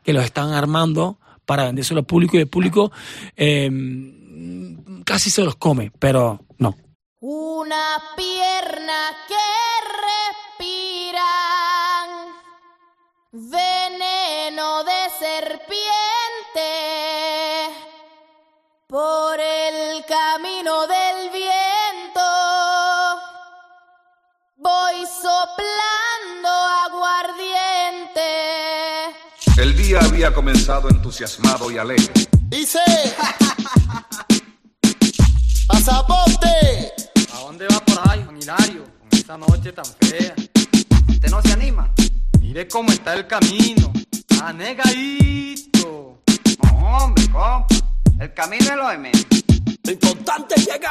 que 0.04 0.12
los 0.12 0.24
están 0.24 0.52
armando 0.52 1.16
para 1.46 1.64
vendérselo 1.64 2.00
al 2.00 2.06
público 2.06 2.36
y 2.36 2.40
el 2.40 2.48
público 2.48 2.92
eh, 3.36 3.70
casi 5.06 5.30
se 5.30 5.42
los 5.42 5.56
come, 5.56 5.90
pero 5.98 6.40
no. 6.58 6.76
Una 7.20 8.02
pierna 8.16 9.16
que 9.26 9.34
respiran 10.92 12.08
veneno 13.32 14.84
de 14.84 15.10
serpiente 15.18 16.68
por 18.88 19.40
el 19.40 20.04
camino 20.04 20.86
del 20.86 21.30
viento. 21.30 22.20
Voy 24.56 25.06
soplando 25.06 26.48
aguardiente. 26.84 28.20
El 29.56 29.76
día 29.76 30.00
había 30.00 30.34
comenzado 30.34 30.90
entusiasmado 30.90 31.70
y 31.70 31.78
alegre. 31.78 32.12
Dice. 32.48 32.80
Pasaporte. 35.86 36.92
¿A 37.32 37.40
dónde 37.42 37.64
va 37.68 37.78
por 37.78 38.10
ahí, 38.10 38.26
Hilario? 38.40 38.86
Con 38.98 39.18
esta 39.20 39.38
noche 39.38 39.72
tan 39.72 39.84
fea. 39.84 40.34
¿Usted 41.08 41.30
no 41.30 41.40
se 41.40 41.52
anima? 41.52 41.88
Mire 42.40 42.66
cómo 42.66 42.90
está 42.90 43.14
el 43.14 43.28
camino. 43.28 43.92
Anegadito. 44.42 46.22
No, 46.64 46.98
hombre, 46.98 47.24
compa. 47.30 47.66
El 48.18 48.34
camino 48.34 48.64
es 48.64 48.76
lo 48.76 48.88
de 48.88 48.98
menos. 48.98 49.26
Lo 49.84 49.92
importante 49.92 50.56
es 50.56 50.66
llegar. 50.66 50.90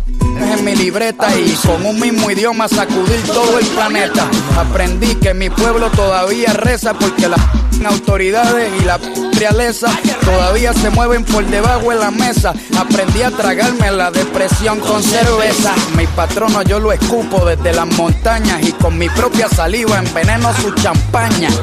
en 0.41 0.65
mi 0.65 0.75
libreta 0.75 1.27
y 1.37 1.53
con 1.65 1.85
un 1.85 1.99
mismo 1.99 2.29
idioma 2.31 2.67
sacudir 2.67 3.21
todo 3.27 3.59
el 3.59 3.65
planeta. 3.67 4.27
Aprendí 4.57 5.15
que 5.15 5.33
mi 5.33 5.49
pueblo 5.49 5.89
todavía 5.91 6.53
reza 6.53 6.93
porque 6.93 7.27
las 7.27 7.39
autoridades 7.85 8.71
y 8.81 8.85
la 8.85 8.99
realeza 9.33 9.87
todavía 10.23 10.73
se 10.73 10.89
mueven 10.89 11.23
por 11.25 11.45
debajo 11.45 11.91
de 11.91 11.95
la 11.97 12.11
mesa. 12.11 12.53
Aprendí 12.77 13.21
a 13.21 13.31
tragarme 13.31 13.91
la 13.91 14.11
depresión 14.11 14.79
con 14.79 15.01
cerveza. 15.01 15.73
Mi 15.95 16.07
patrono 16.07 16.61
yo 16.63 16.79
lo 16.79 16.91
escupo 16.91 17.45
desde 17.45 17.73
las 17.73 17.87
montañas 17.97 18.61
y 18.63 18.71
con 18.73 18.97
mi 18.97 19.09
propia 19.09 19.47
saliva 19.49 19.99
enveneno 19.99 20.53
su 20.61 20.71
champaña. 20.75 21.49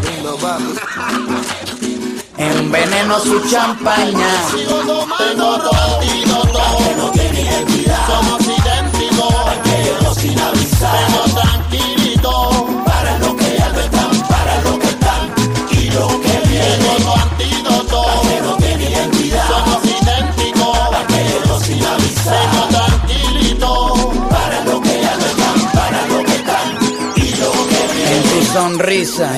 Enveneno 2.39 3.18
su 3.18 3.41
champaña. 3.51 4.29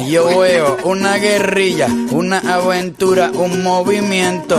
Yo 0.09 0.39
veo 0.41 0.79
una 0.85 1.17
guerrilla, 1.19 1.87
una 2.11 2.39
aventura, 2.39 3.31
un 3.33 3.63
movimiento. 3.63 4.59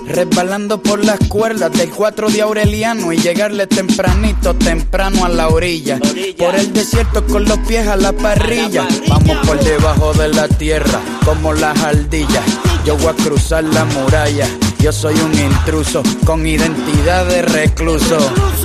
Resbalando 0.07 0.81
por 0.81 1.03
las 1.03 1.19
cuerdas 1.27 1.71
del 1.71 1.89
4 1.89 2.29
de 2.29 2.41
Aureliano 2.41 3.13
y 3.13 3.17
llegarle 3.17 3.67
tempranito, 3.67 4.53
temprano 4.55 5.25
a 5.25 5.29
la 5.29 5.49
orilla. 5.49 5.99
Por 6.37 6.55
el 6.55 6.73
desierto 6.73 7.25
con 7.25 7.45
los 7.45 7.57
pies 7.59 7.87
a 7.87 7.95
la 7.95 8.11
parrilla. 8.11 8.87
Vamos 9.07 9.37
por 9.45 9.63
debajo 9.63 10.13
de 10.13 10.29
la 10.29 10.47
tierra, 10.47 10.99
como 11.23 11.53
las 11.53 11.79
ardillas. 11.81 12.43
Yo 12.85 12.97
voy 12.97 13.07
a 13.07 13.13
cruzar 13.13 13.63
la 13.63 13.85
muralla. 13.85 14.47
Yo 14.81 14.91
soy 14.91 15.13
un 15.13 15.33
intruso 15.37 16.01
con 16.25 16.45
identidad 16.47 17.25
de 17.27 17.43
recluso. 17.43 18.17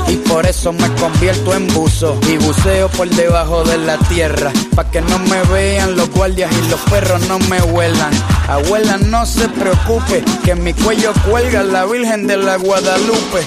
Y 0.08 0.16
por 0.16 0.46
eso 0.46 0.72
me 0.72 0.90
convierto 0.94 1.54
en 1.54 1.66
buzo. 1.68 2.18
Y 2.26 2.38
buceo 2.38 2.88
por 2.88 3.08
debajo 3.10 3.62
de 3.64 3.76
la 3.76 3.98
tierra. 3.98 4.50
Pa' 4.74 4.90
que 4.90 5.02
no 5.02 5.18
me 5.18 5.42
vean 5.52 5.94
los 5.94 6.08
guardias 6.10 6.50
y 6.52 6.70
los 6.70 6.80
perros 6.90 7.20
no 7.28 7.38
me 7.38 7.60
huelan. 7.60 8.12
Abuela, 8.48 8.96
no 8.96 9.26
se 9.26 9.46
preocupe, 9.48 10.24
que 10.42 10.52
en 10.52 10.64
mi 10.64 10.72
cuello 10.72 11.12
cuelga 11.28 11.62
la 11.62 11.84
Virgen 11.84 12.26
de 12.26 12.38
la 12.38 12.56
Guadalupe. 12.56 13.44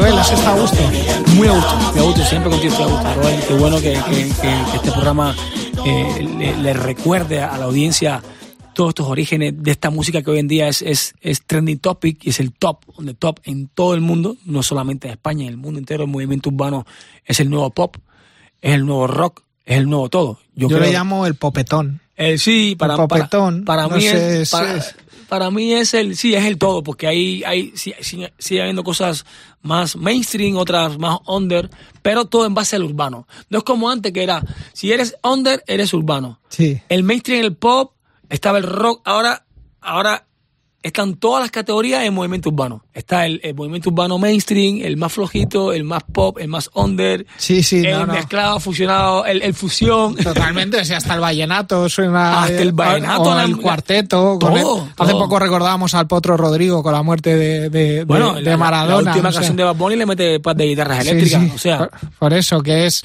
Joel, 0.00 0.18
¿has 0.18 0.30
antídoto. 0.30 0.34
estado 0.34 0.56
a 0.56 0.60
gusto? 0.60 1.30
Muy 1.36 1.48
a 1.48 1.52
gusto, 1.52 1.76
muy 1.92 1.98
a 1.98 2.02
gusto, 2.02 2.24
siempre 2.24 2.50
contigo 2.50 2.72
estoy 2.72 2.86
a 2.86 2.88
gusto. 2.94 3.14
Roel, 3.14 3.40
qué 3.46 3.54
bueno 3.54 3.76
que, 3.76 3.92
que- 3.92 4.28
que- 4.28 4.64
que 4.70 4.76
este 4.76 4.92
programa 4.92 5.34
eh, 5.84 6.28
le, 6.38 6.56
le 6.56 6.72
recuerde 6.74 7.40
a 7.42 7.56
la 7.58 7.64
audiencia 7.66 8.22
todos 8.74 8.90
estos 8.90 9.06
orígenes 9.08 9.52
de 9.62 9.70
esta 9.70 9.90
música 9.90 10.22
que 10.22 10.30
hoy 10.30 10.38
en 10.38 10.48
día 10.48 10.68
es, 10.68 10.80
es, 10.82 11.14
es 11.20 11.42
trending 11.46 11.78
topic 11.80 12.24
y 12.24 12.30
es 12.30 12.40
el 12.40 12.52
top, 12.52 12.78
donde 12.96 13.14
top 13.14 13.40
en 13.44 13.68
todo 13.68 13.94
el 13.94 14.00
mundo, 14.00 14.36
no 14.46 14.62
solamente 14.62 15.08
en 15.08 15.12
España, 15.12 15.42
en 15.44 15.50
el 15.50 15.56
mundo 15.58 15.78
entero, 15.78 16.04
el 16.04 16.10
movimiento 16.10 16.48
urbano 16.50 16.86
es 17.24 17.40
el 17.40 17.50
nuevo 17.50 17.68
pop, 17.70 17.96
es 18.62 18.72
el 18.74 18.86
nuevo 18.86 19.06
rock, 19.06 19.42
es 19.66 19.76
el 19.78 19.88
nuevo 19.88 20.08
todo. 20.08 20.38
Yo, 20.54 20.68
creo- 20.68 20.80
le 20.80 20.92
llamo 20.92 21.26
el 21.26 21.34
popetón. 21.34 22.00
el 22.16 22.38
sí, 22.38 22.74
para, 22.78 22.94
El 22.94 23.00
popetón, 23.00 23.64
para, 23.64 23.82
para 23.82 23.88
no 23.88 23.96
mí 23.96 24.02
sé, 24.02 24.16
es, 24.36 24.40
es- 24.42 24.50
para, 24.50 24.76
es- 24.76 24.94
para 25.30 25.50
mí 25.50 25.72
es 25.72 25.94
el 25.94 26.16
sí 26.16 26.34
es 26.34 26.44
el 26.44 26.58
todo 26.58 26.82
porque 26.82 27.06
ahí 27.06 27.42
hay 27.46 27.72
sí- 27.76 27.94
sí- 28.00 28.26
sigue 28.38 28.60
habiendo 28.60 28.84
cosas 28.84 29.24
más 29.62 29.96
mainstream 29.96 30.56
otras 30.58 30.98
más 30.98 31.20
under 31.26 31.70
pero 32.02 32.26
todo 32.26 32.44
en 32.44 32.52
base 32.54 32.76
al 32.76 32.82
urbano 32.84 33.26
no 33.48 33.58
es 33.58 33.64
como 33.64 33.88
antes 33.88 34.12
que 34.12 34.22
era 34.22 34.42
si 34.74 34.92
eres 34.92 35.14
under 35.22 35.62
eres 35.66 35.94
urbano 35.94 36.40
Sí. 36.48 36.82
el 36.88 37.02
mainstream 37.04 37.42
el 37.44 37.56
pop 37.56 37.92
estaba 38.28 38.58
el 38.58 38.64
rock 38.64 39.00
ahora 39.04 39.46
ahora 39.80 40.26
están 40.82 41.16
todas 41.16 41.42
las 41.42 41.50
categorías 41.50 42.04
en 42.04 42.14
movimiento 42.14 42.48
urbano. 42.48 42.82
Está 42.94 43.26
el, 43.26 43.38
el 43.42 43.54
movimiento 43.54 43.90
urbano 43.90 44.18
mainstream, 44.18 44.78
el 44.82 44.96
más 44.96 45.12
flojito, 45.12 45.72
el 45.74 45.84
más 45.84 46.02
pop, 46.04 46.38
el 46.38 46.48
más 46.48 46.70
under, 46.74 47.26
Sí, 47.36 47.62
sí, 47.62 47.84
el 47.84 47.92
no, 47.98 48.06
no. 48.06 48.12
mezclado, 48.14 48.58
fusionado, 48.60 49.26
el, 49.26 49.42
el 49.42 49.52
fusión. 49.54 50.16
Totalmente, 50.16 50.78
o 50.80 50.84
sea, 50.84 50.96
hasta 50.96 51.14
el 51.14 51.20
vallenato 51.20 51.88
suena. 51.88 52.42
Hasta 52.44 52.62
el 52.62 52.72
vallenato, 52.72 53.22
o 53.22 53.34
la- 53.34 53.44
el 53.44 53.56
cuarteto. 53.58 54.38
con 54.40 54.56
el- 54.56 54.62
Todo, 54.62 54.88
hace 54.98 55.12
todo. 55.12 55.18
poco 55.22 55.38
recordábamos 55.38 55.94
al 55.94 56.06
Potro 56.06 56.36
Rodrigo 56.38 56.82
con 56.82 56.92
la 56.94 57.02
muerte 57.02 57.36
de, 57.36 57.68
de, 57.68 58.04
Bueno, 58.04 58.34
de, 58.34 58.42
la- 58.42 58.50
de 58.52 58.56
Maradona. 58.56 59.02
La 59.02 59.10
última 59.12 59.32
canción 59.32 59.56
de 59.56 59.64
Bad 59.64 59.76
Bunny 59.76 59.96
le 59.96 60.06
mete 60.06 60.40
par 60.40 60.56
de 60.56 60.66
guitarras 60.66 61.04
Sí, 61.04 61.10
eléctricas. 61.10 61.42
sí, 61.42 61.52
O 61.54 61.58
sea, 61.58 61.78
por, 61.78 61.90
por 62.18 62.32
eso 62.32 62.62
que 62.62 62.86
es. 62.86 63.02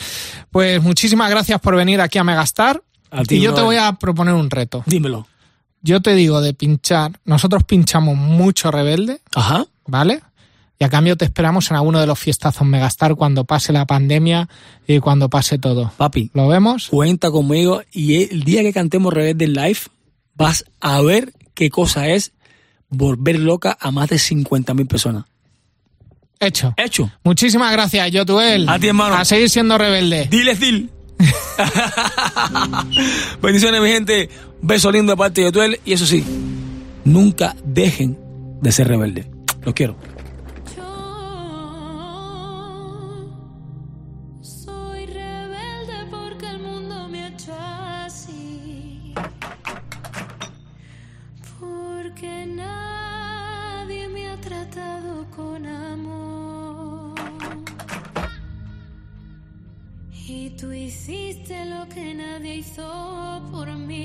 Pues 0.50 0.82
muchísimas 0.82 1.30
gracias 1.30 1.60
por 1.60 1.76
venir 1.76 2.00
aquí 2.00 2.18
a 2.20 2.24
Megastar. 2.24 2.82
A 3.12 3.24
ti, 3.24 3.36
y 3.36 3.42
yo 3.42 3.54
te 3.54 3.62
voy 3.62 3.76
a 3.78 3.94
proponer 3.94 4.34
un 4.34 4.50
reto. 4.50 4.84
dímelo. 4.86 5.28
Yo 5.86 6.02
te 6.02 6.16
digo 6.16 6.42
de 6.42 6.56
pinchar. 6.56 7.12
Nosotros 7.26 7.64
pinchamos 7.64 8.18
mucho 8.18 8.72
Rebelde, 8.72 9.22
Ajá. 9.36 9.68
¿vale? 9.86 10.20
Y 10.80 10.84
a 10.84 10.90
cambio 10.90 11.16
te 11.16 11.26
esperamos 11.26 11.70
en 11.70 11.78
alguno 11.78 12.00
de 12.00 12.08
los 12.08 12.18
fiestazos 12.18 12.68
Megastar 12.68 13.14
cuando 13.16 13.46
pase 13.46 13.72
la 13.72 13.86
pandemia 13.86 14.50
y 14.88 14.98
cuando 15.00 15.30
pase 15.30 15.60
todo. 15.60 15.92
Papi, 15.96 16.32
¿Lo 16.34 16.48
vemos? 16.48 16.88
cuenta 16.90 17.30
conmigo 17.30 17.84
y 17.92 18.24
el 18.24 18.44
día 18.44 18.64
que 18.64 18.74
cantemos 18.74 19.14
Rebelde 19.14 19.46
en 19.46 19.54
live 19.54 19.80
vas 20.34 20.66
a 20.82 21.00
ver 21.02 21.32
qué 21.54 21.70
cosa 21.70 22.08
es 22.08 22.32
volver 22.90 23.40
loca 23.40 23.78
a 23.80 23.92
más 23.92 24.10
de 24.10 24.16
50.000 24.16 24.88
personas. 24.88 25.26
Hecho. 26.40 26.74
Hecho. 26.78 27.12
Muchísimas 27.24 27.72
gracias, 27.72 28.12
Yotuel. 28.12 28.68
A 28.68 28.80
ti, 28.80 28.88
hermano. 28.88 29.16
A 29.16 29.24
seguir 29.24 29.52
siendo 29.52 29.78
rebelde. 29.78 30.28
Diles, 30.32 30.60
dil. 30.60 30.90
Bendiciones, 33.42 33.82
mi 33.82 33.90
gente. 33.90 34.30
Beso 34.62 34.92
lindo 34.92 35.14
de 35.14 35.18
parte 35.18 35.42
de 35.42 35.48
Yotuel. 35.48 35.80
Y 35.86 35.94
eso 35.94 36.06
sí, 36.06 36.24
nunca 37.04 37.56
dejen 37.64 38.18
de 38.62 38.72
ser 38.72 38.88
rebelde. 38.88 39.26
Los 39.64 39.74
quiero. 39.74 39.96
Hizo 62.56 63.42
por 63.52 63.68
mí. 63.76 64.02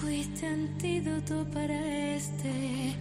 Fuiste 0.00 0.46
antídoto 0.46 1.44
para 1.52 2.14
este 2.16 2.96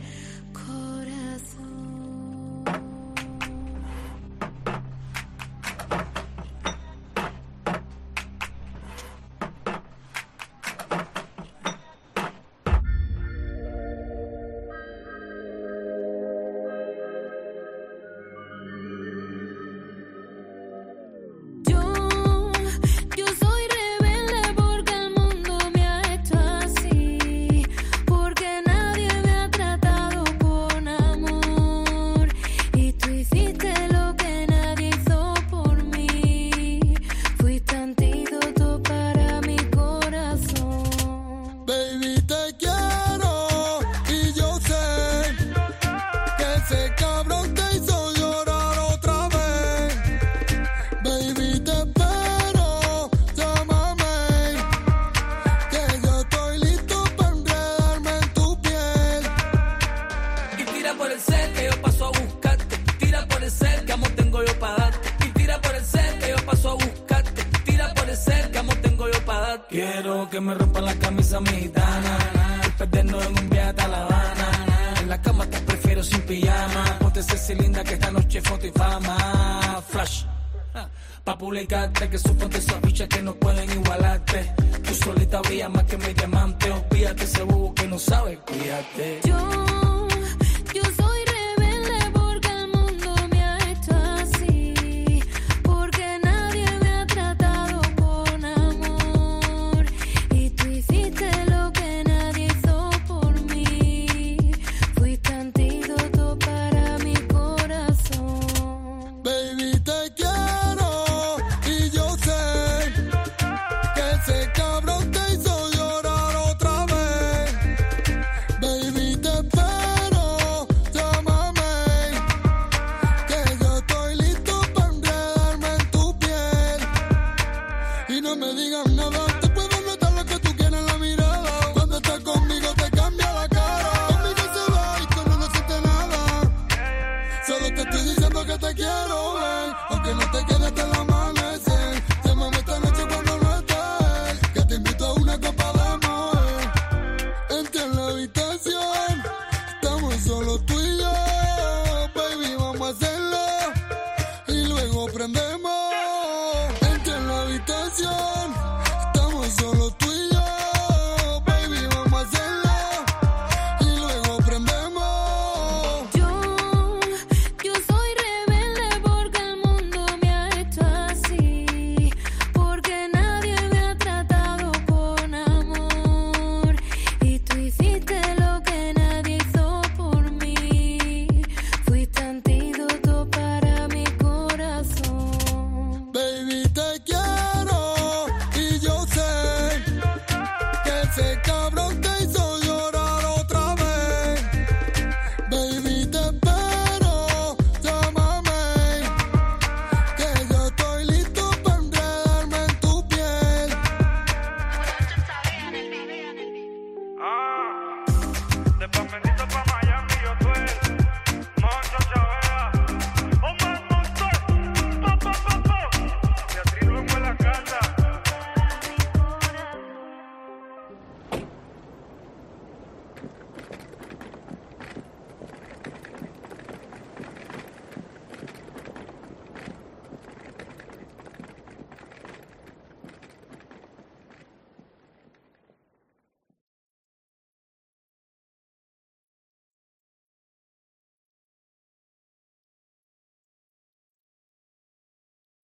Brillas 85.41 85.69
más 85.69 85.83
que 85.83 85.97
mi 85.97 86.13
diamante. 86.13 86.71
Olvídate 86.71 87.23
ese 87.23 87.43
bobo 87.43 87.73
que 87.73 87.87
no 87.87 87.99
sabe 87.99 88.37
cuídate. 88.37 89.19
Yo 89.23 89.84